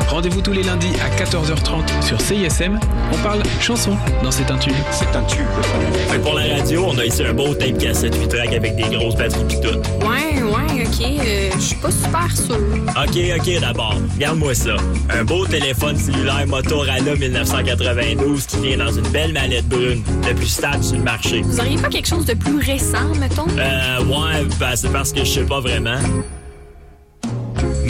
[0.11, 2.77] Rendez-vous tous les lundis à 14h30 sur CISM.
[3.13, 4.73] On parle chansons dans C'est un tube.
[4.91, 5.45] C'est un tube.
[6.09, 8.75] Fait que pour la radio, on a ici un beau tape cassette 8 track avec
[8.75, 9.77] des grosses batteries pis tout.
[10.05, 11.01] Ouais, ouais, ok.
[11.25, 12.57] euh, Je suis pas super sûre.
[12.89, 14.75] Ok, ok, d'abord, regarde-moi ça.
[15.09, 20.47] Un beau téléphone cellulaire Motorola 1992 qui vient dans une belle mallette brune, le plus
[20.47, 21.41] stable sur le marché.
[21.41, 23.47] Vous auriez pas quelque chose de plus récent, mettons?
[23.57, 25.99] Euh, ouais, ben, c'est parce que je sais pas vraiment.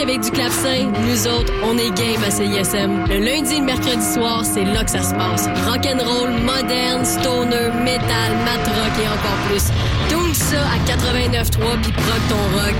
[0.00, 3.04] avec du clavecin, nous autres, on est game à CISM.
[3.08, 5.46] Le lundi et le mercredi soir, c'est là que ça se passe.
[5.68, 9.64] Rock'n'roll, moderne, stoner, metal, mat rock et encore plus.
[10.08, 12.76] Tout ça à 89.3 puis proc ton rock.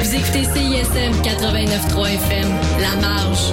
[0.00, 2.48] Vous écoutez CISM 89.3 FM,
[2.80, 3.52] La Marge.